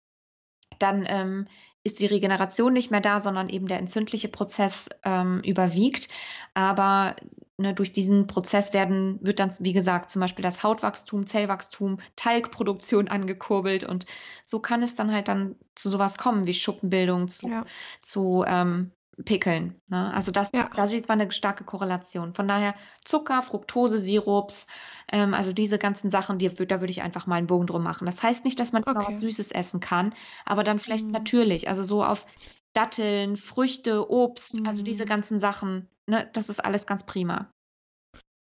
[0.79, 1.47] dann ähm,
[1.83, 6.09] ist die Regeneration nicht mehr da, sondern eben der entzündliche Prozess ähm, überwiegt.
[6.53, 7.15] Aber
[7.57, 13.07] ne, durch diesen Prozess werden, wird dann, wie gesagt, zum Beispiel das Hautwachstum, Zellwachstum, Talgproduktion
[13.07, 14.05] angekurbelt und
[14.45, 17.65] so kann es dann halt dann zu sowas kommen wie Schuppenbildung, zu, Ja.
[18.01, 18.91] zu ähm,
[19.23, 19.81] Pickeln.
[19.87, 20.13] Ne?
[20.13, 20.69] Also das, Ja.
[20.75, 22.33] da sieht man eine starke Korrelation.
[22.33, 24.67] Von daher Zucker, Fructose, Sirups,
[25.11, 28.05] ähm, also diese ganzen Sachen, die, da würde ich einfach mal einen Bogen drum machen.
[28.05, 29.05] Das heißt nicht, dass man Okay.
[29.05, 30.13] was Süßes essen kann,
[30.45, 31.11] aber dann vielleicht Mhm.
[31.11, 32.25] natürlich, also so auf
[32.73, 35.09] Datteln, Früchte, Obst, also diese Mhm.
[35.09, 37.49] ganzen Sachen, ne, das ist alles ganz prima.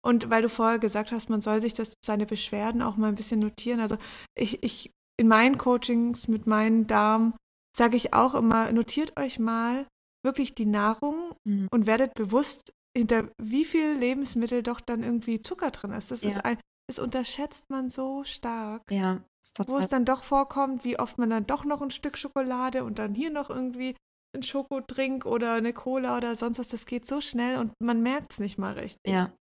[0.05, 3.15] Und weil du vorher gesagt hast, man soll sich das seine Beschwerden auch mal ein
[3.15, 3.81] bisschen notieren.
[3.81, 3.97] Also
[4.35, 7.35] ich, ich in meinen Coachings mit meinen Darm
[7.77, 9.87] sage ich auch immer, notiert euch mal
[10.25, 11.69] wirklich die Nahrung mhm.
[11.71, 16.11] und werdet bewusst, hinter wie viel Lebensmittel doch dann irgendwie Zucker drin ist.
[16.11, 16.29] Das ja.
[16.29, 16.59] ist ein,
[16.89, 18.83] das unterschätzt man so stark.
[18.91, 19.23] Ja,
[19.67, 22.99] Wo es dann doch vorkommt, wie oft man dann doch noch ein Stück Schokolade und
[22.99, 23.97] dann hier noch irgendwie
[24.35, 26.69] ein Schokodrink oder eine Cola oder sonst was.
[26.69, 29.13] Das geht so schnell und man merkt es nicht mal richtig.
[29.13, 29.33] Ja.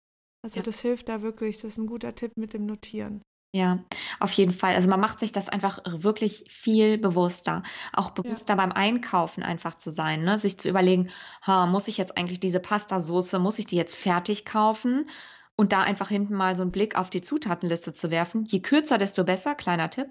[0.44, 0.64] Also ja.
[0.64, 1.58] das hilft da wirklich.
[1.58, 3.22] Das ist ein guter Tipp mit dem Notieren.
[3.54, 3.80] Ja,
[4.22, 4.76] auf jeden Fall.
[4.76, 7.64] Also man macht sich das einfach wirklich viel bewusster.
[7.92, 8.56] Auch bewusster ja.
[8.56, 10.38] beim Einkaufen einfach zu sein, ne?
[10.38, 11.10] sich zu überlegen,
[11.46, 15.10] ha, muss ich jetzt eigentlich diese Pastasoße, muss ich die jetzt fertig kaufen?
[15.58, 18.46] Und da einfach hinten mal so einen Blick auf die Zutatenliste zu werfen.
[18.46, 20.08] Je kürzer, desto besser, kleiner Tipp.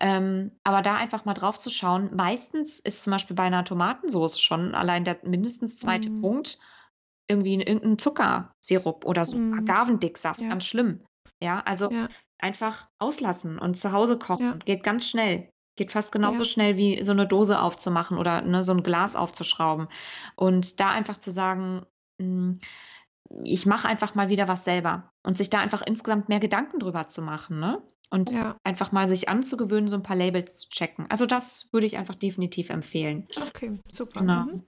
[0.00, 2.10] Ähm, aber da einfach mal drauf zu schauen.
[2.16, 6.20] Meistens ist zum Beispiel bei einer Tomatensoße schon allein der mindestens zweite mm.
[6.20, 6.58] Punkt
[7.28, 9.60] irgendwie irgendein Zuckersirup oder so mm.
[9.60, 10.48] Agavendicksaft, ja.
[10.48, 11.04] ganz schlimm.
[11.40, 12.08] Ja, also ja
[12.42, 14.44] einfach auslassen und zu Hause kochen.
[14.44, 14.58] Ja.
[14.64, 15.50] Geht ganz schnell.
[15.76, 16.44] Geht fast genauso ja.
[16.44, 19.88] schnell wie so eine Dose aufzumachen oder ne, so ein Glas aufzuschrauben.
[20.36, 21.86] Und da einfach zu sagen,
[22.20, 22.58] hm,
[23.44, 27.08] ich mache einfach mal wieder was selber und sich da einfach insgesamt mehr Gedanken drüber
[27.08, 27.82] zu machen, ne?
[28.12, 28.56] Und ja.
[28.64, 31.06] einfach mal sich anzugewöhnen, so ein paar Labels zu checken.
[31.10, 33.28] Also das würde ich einfach definitiv empfehlen.
[33.48, 34.20] Okay, super.
[34.20, 34.42] Genau.
[34.42, 34.66] Mhm.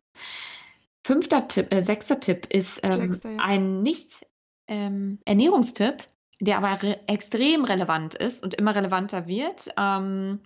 [1.05, 3.39] Fünfter Tipp, äh, sechster Tipp ist ähm, Sechster, ja.
[3.41, 4.25] ein nicht
[4.69, 6.07] ähm, Ernährungstipp,
[6.43, 10.41] der aber re extrem relevant ist und immer relevanter wird, ähm,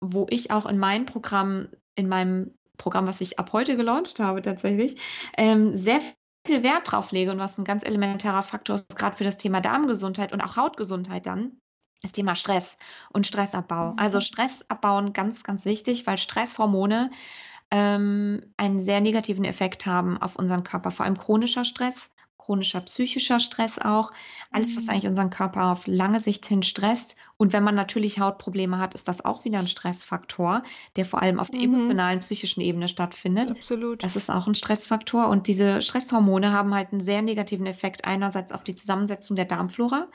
[0.00, 4.40] wo ich auch in meinem Programm, in meinem Programm, was ich ab heute gelauncht habe
[4.40, 4.96] tatsächlich,
[5.36, 6.00] ähm, sehr
[6.46, 9.60] viel Wert drauf lege und was ein ganz elementarer Faktor ist, gerade für das Thema
[9.60, 11.58] Darmgesundheit und auch Hautgesundheit dann,
[12.00, 12.78] das Thema Stress
[13.12, 13.92] und Stressabbau.
[13.92, 13.98] Mhm.
[13.98, 17.10] Also Stress abbauen ganz, ganz wichtig, weil Stresshormone
[17.70, 22.14] ähm, einen sehr negativen Effekt haben auf unseren Körper, vor allem chronischer Stress
[22.44, 24.12] chronischer psychischer Stress auch.
[24.50, 24.90] Alles, was mhm.
[24.90, 27.16] eigentlich unseren Körper auf lange Sicht hin stresst.
[27.36, 30.62] Und wenn man natürlich Hautprobleme hat, ist das auch wieder ein Stressfaktor,
[30.96, 31.74] der vor allem auf der mhm.
[31.74, 33.52] emotionalen, psychischen Ebene stattfindet.
[33.52, 34.02] Absolut.
[34.02, 35.28] Das ist auch ein Stressfaktor.
[35.28, 40.00] Und diese Stresshormone haben halt einen sehr negativen Effekt einerseits auf die Zusammensetzung der Darmflora.
[40.00, 40.08] Mhm.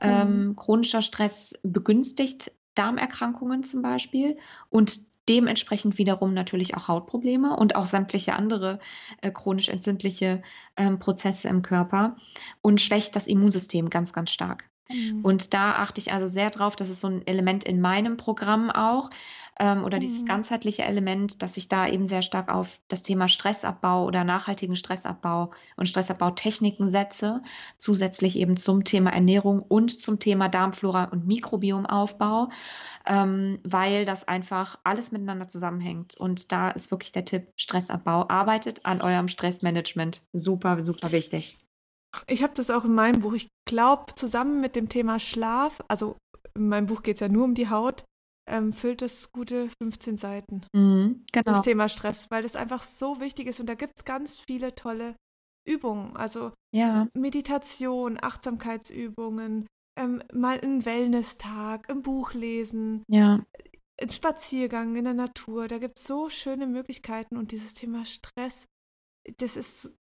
[0.00, 4.36] Ähm, chronischer Stress begünstigt Darmerkrankungen zum Beispiel
[4.68, 4.98] und
[5.28, 8.80] dementsprechend wiederum natürlich auch Hautprobleme und auch sämtliche andere
[9.22, 10.42] äh, chronisch entzündliche
[10.76, 12.16] ähm, Prozesse im Körper
[12.62, 14.68] und schwächt das Immunsystem ganz, ganz stark.
[14.88, 15.24] Mhm.
[15.24, 18.70] Und da achte ich also sehr drauf, das ist so ein Element in meinem Programm
[18.70, 19.10] auch,
[19.58, 20.00] ähm, oder mhm.
[20.00, 24.76] dieses ganzheitliche Element, dass ich da eben sehr stark auf das Thema Stressabbau oder nachhaltigen
[24.76, 27.42] Stressabbau und Stressabbautechniken setze,
[27.78, 32.48] zusätzlich eben zum Thema Ernährung und zum Thema Darmflora und Mikrobiomaufbau,
[33.06, 36.16] ähm, weil das einfach alles miteinander zusammenhängt.
[36.16, 38.28] Und da ist wirklich der Tipp Stressabbau.
[38.28, 40.22] Arbeitet an eurem Stressmanagement.
[40.32, 41.58] Super, super wichtig.
[42.26, 43.34] Ich habe das auch in meinem Buch.
[43.34, 46.16] Ich glaube, zusammen mit dem Thema Schlaf, also
[46.54, 48.04] in meinem Buch geht es ja nur um die Haut,
[48.48, 50.66] ähm, füllt es gute 15 Seiten.
[50.74, 51.44] Mhm, genau.
[51.44, 54.74] Das Thema Stress, weil das einfach so wichtig ist und da gibt es ganz viele
[54.74, 55.16] tolle
[55.66, 56.16] Übungen.
[56.16, 57.08] Also ja.
[57.14, 59.66] Meditation, Achtsamkeitsübungen,
[59.98, 63.44] ähm, mal einen Wellness-Tag, ein Buch lesen, ja.
[64.00, 65.68] ein Spaziergang in der Natur.
[65.68, 68.66] Da gibt es so schöne Möglichkeiten und dieses Thema Stress,
[69.38, 69.96] das ist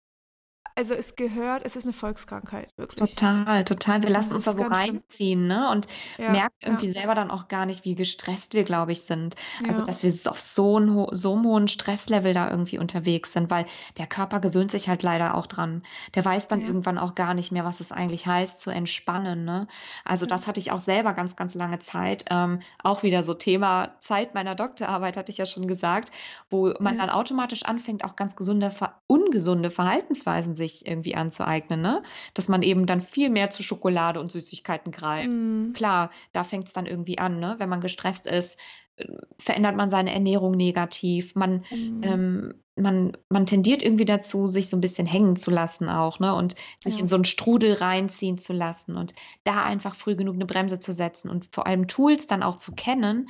[0.81, 3.15] also es gehört, es ist eine Volkskrankheit, wirklich.
[3.15, 4.03] Total, total.
[4.03, 5.71] Wir lassen uns da so reinziehen, ne?
[5.71, 6.93] Und ja, merken irgendwie ja.
[6.93, 9.37] selber dann auch gar nicht, wie gestresst wir, glaube ich, sind.
[9.67, 9.87] Also, ja.
[9.87, 13.67] dass wir auf so, ein, so einem hohen Stresslevel da irgendwie unterwegs sind, weil
[13.99, 15.83] der Körper gewöhnt sich halt leider auch dran.
[16.15, 19.67] Der weiß dann irgendwann auch gar nicht mehr, was es eigentlich heißt, zu entspannen, ne?
[20.05, 22.25] Also, das hatte ich auch selber ganz, ganz lange Zeit.
[22.31, 26.11] Ähm, auch wieder so Thema Zeit meiner Doktorarbeit, hatte ich ja schon gesagt,
[26.49, 28.73] wo man dann automatisch anfängt, auch ganz gesunde,
[29.07, 32.03] ungesunde Verhaltensweisen sich irgendwie anzueignen, ne?
[32.35, 35.33] Dass man eben dann viel mehr zu Schokolade und Süßigkeiten greift.
[35.33, 35.73] Mm.
[35.73, 37.57] Klar, da fängt es dann irgendwie an, ne?
[37.59, 38.59] Wenn man gestresst ist,
[38.97, 39.07] äh,
[39.39, 41.35] verändert man seine Ernährung negativ.
[41.35, 42.03] Man, mm.
[42.03, 46.35] ähm, man, man tendiert irgendwie dazu, sich so ein bisschen hängen zu lassen auch, ne?
[46.35, 47.01] Und sich ja.
[47.01, 50.93] in so einen Strudel reinziehen zu lassen und da einfach früh genug eine Bremse zu
[50.93, 53.29] setzen und vor allem Tools dann auch zu kennen,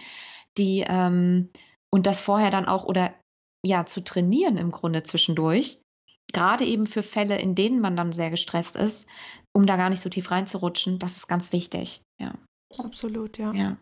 [0.58, 1.50] die ähm,
[1.90, 3.12] und das vorher dann auch oder
[3.62, 5.82] ja zu trainieren im Grunde zwischendurch,
[6.32, 9.08] gerade eben für Fälle, in denen man dann sehr gestresst ist,
[9.52, 12.02] um da gar nicht so tief reinzurutschen, das ist ganz wichtig.
[12.18, 12.34] Ja.
[12.78, 13.52] Absolut, ja.
[13.52, 13.76] ja.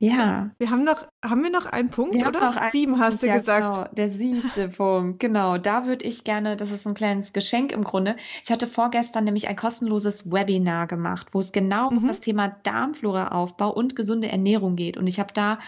[0.00, 0.50] Ja.
[0.58, 2.40] Wir haben noch, haben wir noch einen Punkt, Wir oder?
[2.40, 3.74] noch einen Sieben hast Punkt, du ja, gesagt.
[3.74, 5.58] genau, der siebte Punkt, genau.
[5.58, 8.16] Da würde ich gerne, das ist ein kleines Geschenk im Grunde.
[8.44, 12.08] Ich hatte vorgestern nämlich ein kostenloses Webinar gemacht, wo es genau um Mhm.
[12.08, 14.96] das Thema Darmfloraaufbau und gesunde Ernährung geht.
[14.96, 15.58] Und ich habe da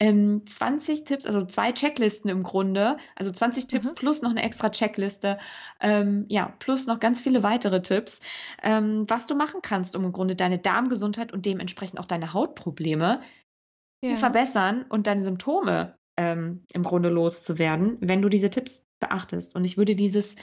[0.00, 3.94] ähm, 20 Tipps, also zwei Checklisten im Grunde, also 20 Tipps Mhm.
[3.96, 5.38] plus noch eine extra Checkliste,
[5.80, 8.20] ähm, ja, plus noch ganz viele weitere Tipps,
[8.62, 13.20] ähm, was du machen kannst, um im Grunde deine Darmgesundheit und dementsprechend auch deine Hautprobleme
[14.02, 14.16] zu Ja.
[14.16, 19.54] verbessern und deine Symptome ähm, im Grunde loszuwerden, wenn du diese Tipps beachtest.
[19.54, 20.34] Und ich würde dieses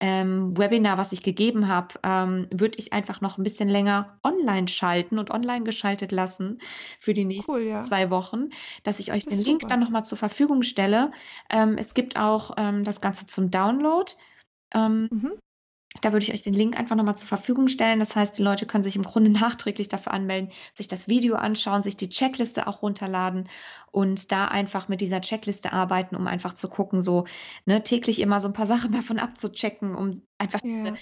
[0.00, 4.68] ähm, Webinar, was ich gegeben habe, ähm, würde ich einfach noch ein bisschen länger online
[4.68, 6.58] schalten und online geschaltet lassen
[7.00, 7.82] für die nächsten Cool, ja.
[7.82, 8.50] zwei Wochen,
[8.84, 9.68] dass ich euch Das den Link super.
[9.68, 11.10] dann nochmal zur Verfügung stelle.
[11.50, 14.12] Ähm, es gibt auch ähm, das Ganze zum Download.
[14.72, 15.32] Ähm, Mhm.
[16.04, 17.98] Da würde ich euch den Link einfach nochmal zur Verfügung stellen.
[17.98, 21.82] Das heißt, die Leute können sich im Grunde nachträglich dafür anmelden, sich das Video anschauen,
[21.82, 23.48] sich die Checkliste auch runterladen
[23.90, 27.26] und da einfach mit dieser Checkliste arbeiten, um einfach zu gucken, so
[27.64, 30.94] ne, täglich immer so ein paar Sachen davon abzuchecken, um einfach diese, Ja.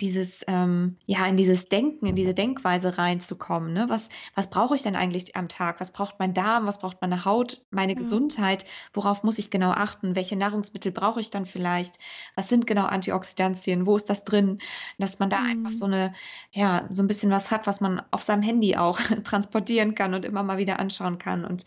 [0.00, 3.72] Dieses, ähm, ja, in dieses Denken, in diese Denkweise reinzukommen.
[3.72, 3.86] Ne?
[3.88, 5.80] Was, was brauche ich denn eigentlich am Tag?
[5.80, 6.66] Was braucht mein Darm?
[6.66, 7.64] Was braucht meine Haut?
[7.70, 7.98] Meine Ja.
[7.98, 8.64] Gesundheit?
[8.94, 10.16] Worauf muss ich genau achten?
[10.16, 11.98] Welche Nahrungsmittel brauche ich dann vielleicht?
[12.34, 13.86] Was sind genau Antioxidantien?
[13.86, 14.58] Wo ist das drin?
[14.98, 15.76] Dass man da einfach Mhm.
[15.76, 16.12] so eine,
[16.52, 20.24] ja, so ein bisschen was hat, was man auf seinem Handy auch transportieren kann und
[20.24, 21.64] immer mal wieder anschauen kann und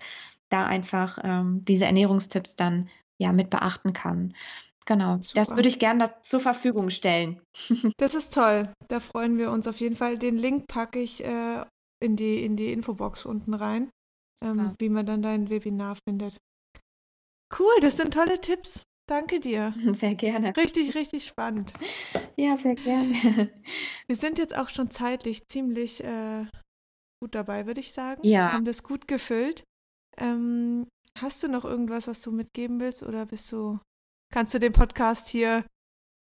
[0.49, 4.33] da einfach ähm, diese Ernährungstipps dann ja mit beachten kann.
[4.85, 5.57] Genau, das Super.
[5.57, 7.41] würde ich gerne zur Verfügung stellen.
[7.97, 8.71] Das ist toll.
[8.87, 10.17] Da freuen wir uns auf jeden Fall.
[10.17, 11.63] Den Link packe ich äh,
[12.01, 13.89] in die, in die Infobox unten rein,
[14.41, 16.37] ähm, wie man dann dein Webinar findet.
[17.57, 18.83] Cool, das sind tolle Tipps.
[19.07, 19.73] Danke dir.
[19.93, 20.55] Sehr gerne.
[20.55, 21.73] Richtig, richtig spannend.
[22.37, 23.13] Ja, sehr gerne.
[24.07, 26.45] Wir sind jetzt auch schon zeitlich ziemlich äh,
[27.21, 28.21] gut dabei, würde ich sagen.
[28.25, 28.53] Ja.
[28.53, 29.63] Haben das gut gefüllt.
[30.17, 33.79] Ähm, hast du noch irgendwas, was du mitgeben willst, oder bist du,
[34.33, 35.63] kannst du den Podcast hier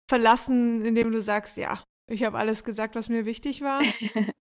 [0.08, 3.82] verlassen, indem du sagst, ja, ich habe alles gesagt, was mir wichtig war?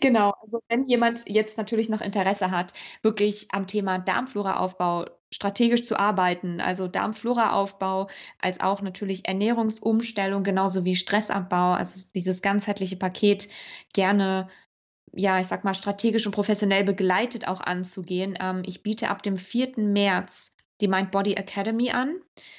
[0.00, 5.98] Genau, also wenn jemand jetzt natürlich noch Interesse hat, wirklich am Thema Darmfloraaufbau strategisch zu
[5.98, 13.48] arbeiten, also Darmfloraaufbau, als auch natürlich Ernährungsumstellung, genauso wie Stressabbau, also dieses ganzheitliche Paket
[13.94, 14.50] gerne,
[15.14, 18.36] ja, ich sag mal, strategisch und professionell begleitet auch anzugehen.
[18.38, 19.78] Ähm, ich biete ab dem 4.
[19.78, 22.16] März die Mind Body Academy an.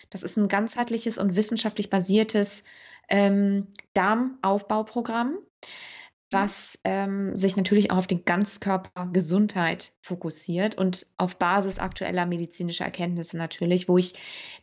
[0.10, 2.64] Das ist ein ganzheitliches und wissenschaftlich basiertes
[3.10, 5.38] ähm, Darmaufbauprogramm
[6.30, 13.38] was ähm, sich natürlich auch auf die Ganzkörpergesundheit fokussiert und auf Basis aktueller medizinischer Erkenntnisse
[13.38, 14.16] natürlich, wo ich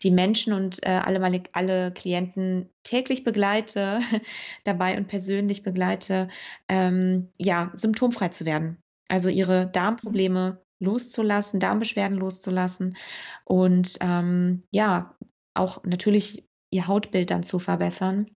[0.02, 4.00] die Menschen und äh, alle, meine, alle Klienten täglich begleite,
[4.64, 6.28] dabei und persönlich begleite,
[6.68, 8.76] ähm, ja, symptomfrei zu werden.
[9.08, 12.96] Also ihre Darmprobleme loszulassen, Darmbeschwerden loszulassen
[13.44, 15.16] und ähm, ja,
[15.54, 18.26] auch natürlich ihr Hautbild dann zu verbessern.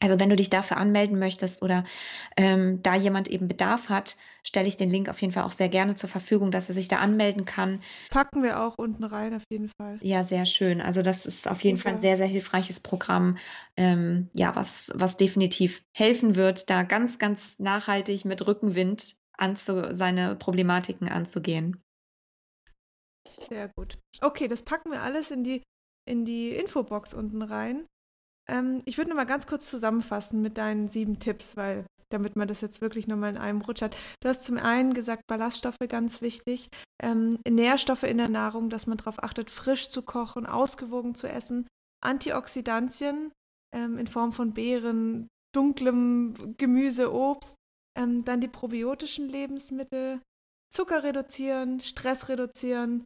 [0.00, 1.84] Also wenn du dich dafür anmelden möchtest oder
[2.36, 5.70] ähm, da jemand eben Bedarf hat, stelle ich den Link auf jeden Fall auch sehr
[5.70, 7.80] gerne zur Verfügung, dass er sich da anmelden kann.
[8.10, 9.98] Packen wir auch unten rein, auf jeden Fall.
[10.02, 10.82] Ja, sehr schön.
[10.82, 13.38] Also das ist auf jeden Fall ein sehr, sehr hilfreiches Programm,
[13.78, 20.36] ähm, ja, was, was definitiv helfen wird, da ganz, ganz nachhaltig mit Rückenwind anzu, seine
[20.36, 21.82] Problematiken anzugehen.
[23.26, 23.98] Sehr gut.
[24.20, 25.62] Okay, das packen wir alles in die,
[26.08, 27.86] in die Infobox unten rein.
[28.48, 32.46] Ähm, ich würde noch mal ganz kurz zusammenfassen mit deinen sieben Tipps, weil damit man
[32.46, 33.96] das jetzt wirklich nochmal in einem Rutsch hat.
[34.20, 36.68] Du hast zum einen gesagt, Ballaststoffe ganz wichtig,
[37.02, 41.66] ähm, Nährstoffe in der Nahrung, dass man darauf achtet, frisch zu kochen, ausgewogen zu essen,
[42.04, 43.32] Antioxidantien
[43.74, 47.54] ähm, in Form von Beeren, dunklem Gemüse, Obst,
[47.96, 50.20] ähm, dann die probiotischen Lebensmittel,
[50.72, 53.04] Zucker reduzieren, Stress reduzieren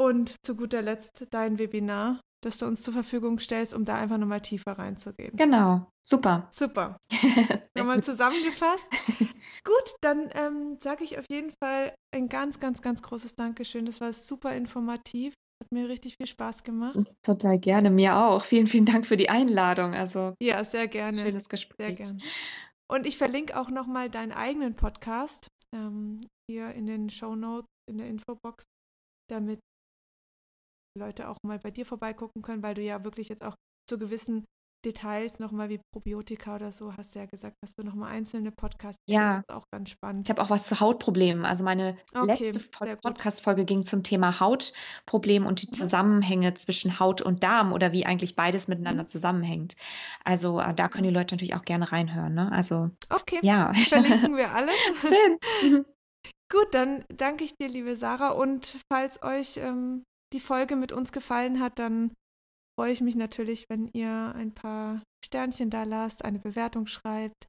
[0.00, 4.18] und zu guter Letzt dein Webinar, das du uns zur Verfügung stellst, um da einfach
[4.18, 5.36] nochmal tiefer reinzugehen.
[5.36, 6.48] Genau, super.
[6.50, 6.96] Super.
[7.78, 8.88] Nochmal zusammengefasst.
[9.64, 13.86] Gut, dann ähm, sage ich auf jeden Fall ein ganz, ganz, ganz großes Dankeschön.
[13.86, 15.34] Das war super informativ.
[15.62, 16.98] Hat mir richtig viel Spaß gemacht.
[17.22, 18.44] Total gerne, mir auch.
[18.44, 19.94] Vielen, vielen Dank für die Einladung.
[19.94, 21.12] Also Ja, sehr gerne.
[21.12, 21.96] schönes Sehr Gespräch.
[21.98, 22.18] gerne.
[22.92, 27.96] Und ich verlinke auch nochmal deinen eigenen Podcast ähm, hier in den Show Notes, in
[27.96, 28.64] der Infobox,
[29.30, 29.60] damit
[30.98, 33.54] Leute auch mal bei dir vorbeigucken können, weil du ja wirklich jetzt auch
[33.88, 34.44] zu gewissen
[34.84, 38.98] Details nochmal wie Probiotika oder so, hast du ja gesagt, dass du nochmal einzelne Podcasts
[39.08, 39.28] Ja.
[39.28, 40.26] Das ist auch ganz spannend.
[40.26, 41.44] Ich habe auch was zu Hautproblemen.
[41.44, 42.68] Also meine Okay, letzte.
[43.02, 45.72] Podcast-Folge ging zum Thema Hautproblem und die Mhm.
[45.74, 49.08] Zusammenhänge zwischen Haut und Darm oder wie eigentlich beides miteinander Mhm.
[49.08, 49.76] zusammenhängt.
[50.24, 52.34] Also äh, da können die Leute natürlich auch gerne reinhören.
[52.34, 52.50] Ne?
[52.52, 54.74] Also Okay, ja, verlinken wir alles.
[55.02, 55.84] schön.
[56.50, 58.30] Gut, dann danke ich dir, liebe Sarah.
[58.30, 62.12] Und falls euch ähm, die Folge mit uns gefallen hat, dann
[62.82, 67.46] freue ich mich natürlich, wenn ihr ein paar Sternchen da lasst, eine Bewertung schreibt.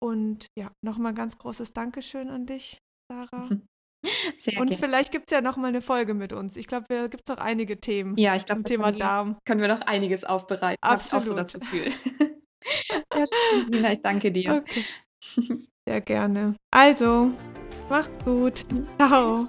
[0.00, 2.78] Und ja, nochmal ganz großes Dankeschön an dich,
[3.10, 3.48] Sarah.
[4.38, 4.76] Sehr und gerne.
[4.76, 6.56] vielleicht gibt es ja nochmal eine Folge mit uns.
[6.56, 8.16] Ich glaube, da gibt es noch einige Themen.
[8.16, 9.38] Ja, ich glaube, zum Thema Darm.
[9.44, 10.78] Können wir noch einiges aufbereiten.
[10.82, 11.24] Absolut.
[11.24, 11.86] Ich auch so das Gefühl.
[13.12, 14.62] ja, schön, Sina, ich danke dir.
[14.62, 14.84] Okay.
[15.84, 16.54] Sehr gerne.
[16.70, 17.32] Also,
[17.88, 18.64] macht gut.
[18.98, 19.48] Ciao.